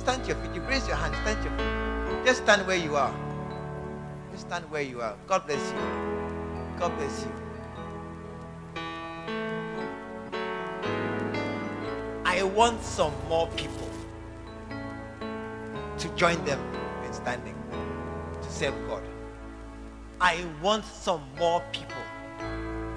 [0.00, 0.54] Stand your feet.
[0.54, 1.14] You raise your hand.
[1.16, 2.24] Stand your feet.
[2.24, 3.14] Just stand where you are.
[4.32, 5.14] Just stand where you are.
[5.26, 5.78] God bless you.
[6.78, 7.32] God bless you.
[12.24, 13.90] I want some more people
[15.98, 16.58] to join them
[17.04, 17.54] in standing
[18.42, 19.02] to serve God.
[20.18, 22.02] I want some more people.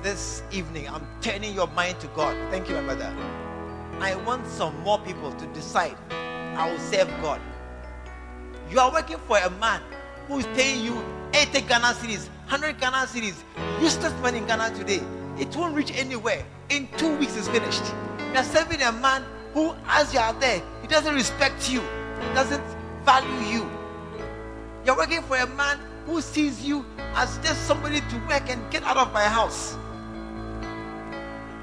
[0.01, 2.38] This evening, I'm turning your mind to God.
[2.49, 3.14] Thank you, my brother.
[3.99, 5.97] I want some more people to decide
[6.56, 7.41] I will serve God.
[8.70, 9.82] You are working for a man
[10.28, 13.36] who is paying you 80 Ghana cedis, 100 Ghana cedis,
[13.82, 15.01] useless money in Ghana today.
[15.39, 16.45] It won't reach anywhere.
[16.70, 17.84] In two weeks, it's finished.
[18.20, 19.24] You are serving a man
[19.54, 22.64] who, as you are there, he doesn't respect you, he doesn't
[23.04, 23.70] value you.
[24.86, 26.86] You're working for a man who sees you
[27.16, 29.76] as just somebody to work and get out of my house.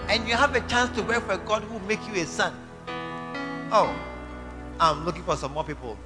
[0.08, 2.26] And you have a chance to work for a God who will make you a
[2.26, 2.54] son.
[3.72, 3.94] Oh,
[4.82, 5.98] I'm looking for some more people.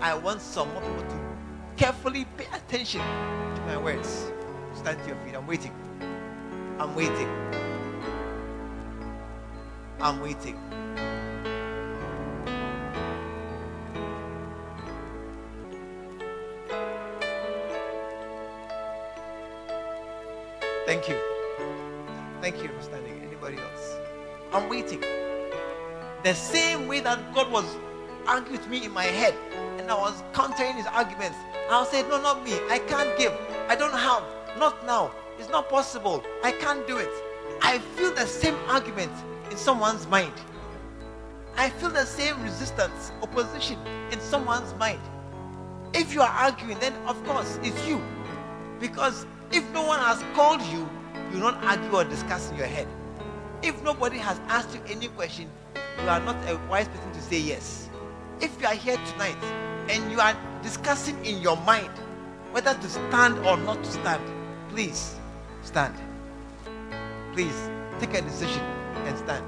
[0.00, 1.20] I want some more people to
[1.76, 4.32] carefully pay attention to my words.
[4.72, 5.34] Stand to your feet.
[5.34, 5.72] I'm waiting.
[6.78, 7.28] I'm waiting.
[10.00, 10.58] I'm waiting.
[20.86, 21.18] Thank you.
[22.40, 23.20] Thank you for standing.
[23.22, 23.96] Anybody else?
[24.54, 25.02] I'm waiting.
[26.24, 27.66] The same way that God was
[28.26, 29.34] arguing with me in my head
[29.78, 31.36] and I was countering his arguments.
[31.68, 32.54] I'll say, No, not me.
[32.70, 33.34] I can't give.
[33.68, 34.22] I don't have.
[34.58, 35.10] Not now.
[35.38, 36.24] It's not possible.
[36.42, 37.10] I can't do it.
[37.60, 39.12] I feel the same argument
[39.50, 40.32] in someone's mind.
[41.58, 43.78] I feel the same resistance, opposition
[44.10, 45.00] in someone's mind.
[45.92, 48.02] If you are arguing, then of course it's you.
[48.80, 50.88] Because if no one has called you,
[51.34, 52.88] you don't argue or discuss in your head.
[53.62, 55.50] If nobody has asked you any question,
[56.02, 57.88] you are not a wise person to say yes.
[58.40, 59.42] If you are here tonight
[59.88, 61.90] and you are discussing in your mind
[62.52, 64.22] whether to stand or not to stand,
[64.70, 65.16] please
[65.62, 65.94] stand.
[67.32, 67.68] Please
[67.98, 68.62] take a decision
[69.06, 69.44] and stand.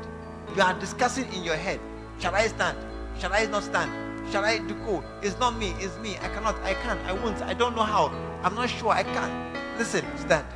[0.56, 1.80] You are discussing in your head
[2.18, 2.78] Shall I stand?
[3.18, 3.92] Shall I not stand?
[4.32, 5.04] Shall I do go?
[5.22, 6.16] It's not me, it's me.
[6.22, 8.08] I cannot, I can't, I won't, I don't know how.
[8.42, 9.78] I'm not sure, I can't.
[9.78, 10.04] Listen.
[10.16, 10.46] Stand.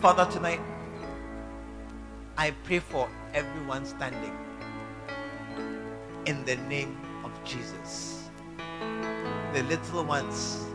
[0.00, 0.60] Father, tonight,
[2.36, 4.32] I pray for everyone standing
[6.24, 8.30] in the name of Jesus.
[9.52, 10.66] The little ones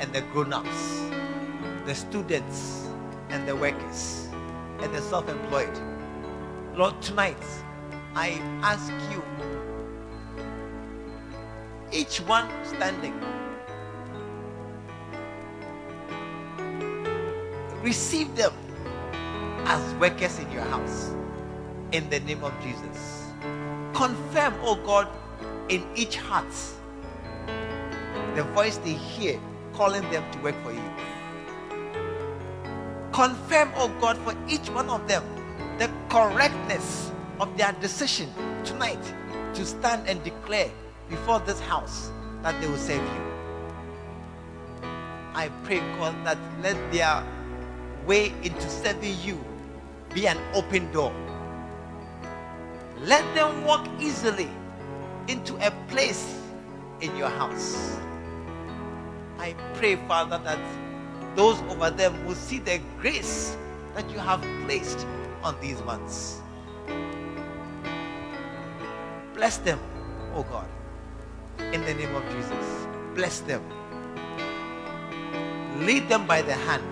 [0.00, 1.00] and the grown ups,
[1.86, 2.88] the students
[3.30, 4.28] and the workers,
[4.82, 5.80] and the self employed.
[6.74, 7.42] Lord, tonight,
[8.14, 8.32] I
[8.62, 9.22] ask you,
[11.90, 13.18] each one standing,
[17.82, 18.52] receive them
[19.66, 21.12] as workers in your house
[21.92, 23.26] in the name of Jesus.
[23.92, 25.08] Confirm, oh God,
[25.68, 26.52] in each heart
[28.34, 29.38] the voice they hear
[29.74, 30.90] calling them to work for you.
[33.12, 35.22] Confirm, oh God, for each one of them
[35.78, 37.10] the correctness
[37.40, 38.30] of their decision
[38.64, 39.02] tonight
[39.54, 40.70] to stand and declare
[41.08, 42.10] before this house
[42.42, 43.32] that they will serve you.
[45.34, 47.24] I pray, God, that let their
[48.06, 49.42] way into serving you
[50.14, 51.12] be an open door.
[53.00, 54.50] Let them walk easily
[55.28, 56.38] into a place
[57.00, 57.98] in your house.
[59.38, 60.58] I pray, Father, that
[61.34, 63.56] those over them will see the grace
[63.94, 65.06] that you have placed
[65.42, 66.40] on these ones.
[69.34, 69.80] Bless them,
[70.34, 70.68] oh God,
[71.72, 72.86] in the name of Jesus.
[73.14, 73.62] Bless them.
[75.80, 76.91] Lead them by the hand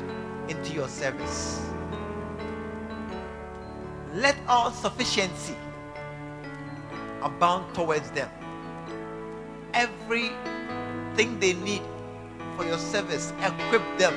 [0.50, 1.62] into your service.
[4.12, 5.54] Let all sufficiency
[7.22, 8.28] abound towards them.
[9.72, 11.82] Everything they need
[12.56, 14.14] for your service, equip them.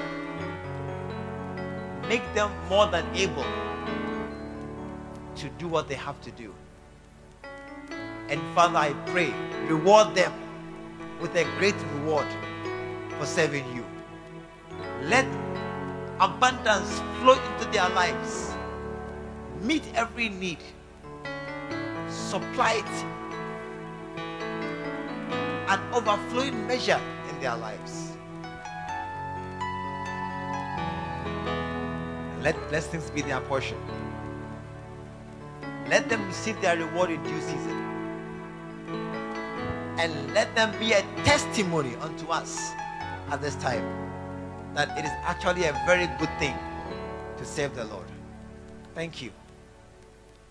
[2.09, 3.45] Make them more than able
[5.36, 6.53] to do what they have to do.
[8.29, 9.31] And Father, I pray,
[9.67, 10.34] reward them
[11.21, 12.27] with a great reward
[13.19, 13.86] for serving you.
[15.03, 15.25] Let
[16.24, 18.53] abundance flow into their lives.
[19.61, 20.59] Meet every need.
[22.07, 22.95] Supply it.
[25.67, 28.13] An overflowing measure in their lives.
[32.41, 33.78] Let blessings be their portion.
[35.89, 37.84] Let them receive their reward in due season.
[39.99, 42.71] And let them be a testimony unto us
[43.30, 44.12] at this time
[44.76, 46.57] that it is actually a very good thing
[47.38, 48.07] to serve the Lord.
[48.95, 49.32] Thank you.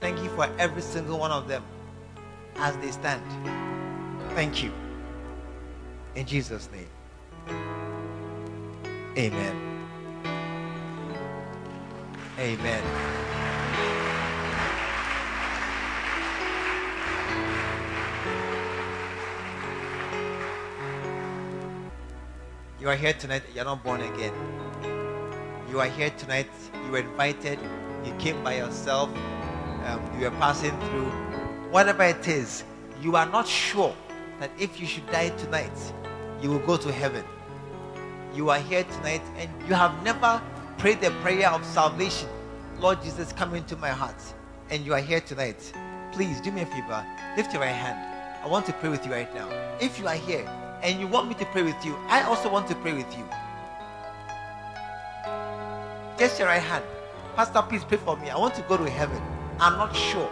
[0.00, 1.64] Thank you for every single one of them
[2.56, 3.22] as they stand.
[4.34, 4.72] Thank you.
[6.14, 6.88] In Jesus' name.
[9.16, 9.72] Amen.
[12.38, 13.31] Amen.
[22.82, 24.34] You are here tonight, you're not born again.
[25.70, 26.50] You are here tonight,
[26.84, 27.60] you were invited,
[28.04, 29.08] you came by yourself,
[29.86, 31.08] um, you were passing through.
[31.70, 32.64] Whatever it is,
[33.00, 33.94] you are not sure
[34.40, 35.70] that if you should die tonight,
[36.42, 37.24] you will go to heaven.
[38.34, 40.42] You are here tonight and you have never
[40.76, 42.28] prayed the prayer of salvation.
[42.80, 44.20] Lord Jesus, come into my heart.
[44.70, 45.72] And you are here tonight.
[46.10, 47.06] Please do me a favor.
[47.36, 48.42] Lift your right hand.
[48.44, 49.48] I want to pray with you right now.
[49.80, 50.50] If you are here
[50.82, 53.24] and you want me to pray with you, I also want to pray with you.
[56.18, 56.84] Just your right hand.
[57.36, 58.30] Pastor, please pray for me.
[58.30, 59.22] I want to go to heaven.
[59.58, 60.30] I'm not sure,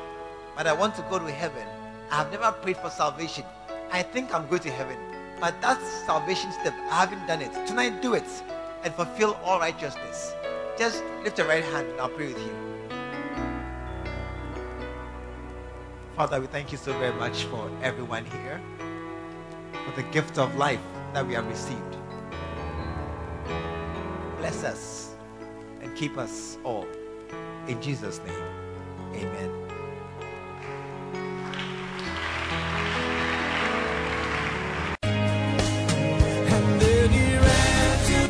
[0.56, 1.66] but I want to go to heaven.
[2.10, 3.44] I have never prayed for salvation.
[3.90, 4.98] I think I'm going to heaven.
[5.40, 7.52] But that salvation step, I haven't done it.
[7.66, 8.24] Tonight, do it
[8.84, 10.34] and fulfill all righteousness.
[10.78, 12.54] Just lift your right hand and I'll pray with you.
[16.16, 18.60] Father, we thank you so very much for everyone here,
[19.84, 20.80] for the gift of life
[21.12, 21.96] that we have received.
[24.38, 25.14] Bless us
[25.80, 26.86] and keep us all.
[27.68, 28.44] In Jesus' name,
[29.14, 29.59] amen.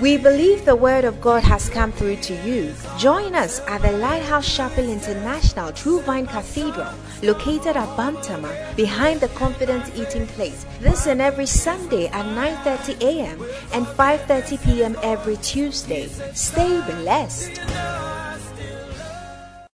[0.01, 2.73] We believe the word of God has come through to you.
[2.97, 9.29] Join us at the Lighthouse Chapel International True Vine Cathedral, located at Bantama, behind the
[9.29, 10.65] Confident Eating Place.
[10.81, 13.45] This and every Sunday at 9:30 a.m.
[13.75, 14.97] and 5:30 p.m.
[15.03, 16.09] every Tuesday.
[16.33, 17.61] Stay blessed.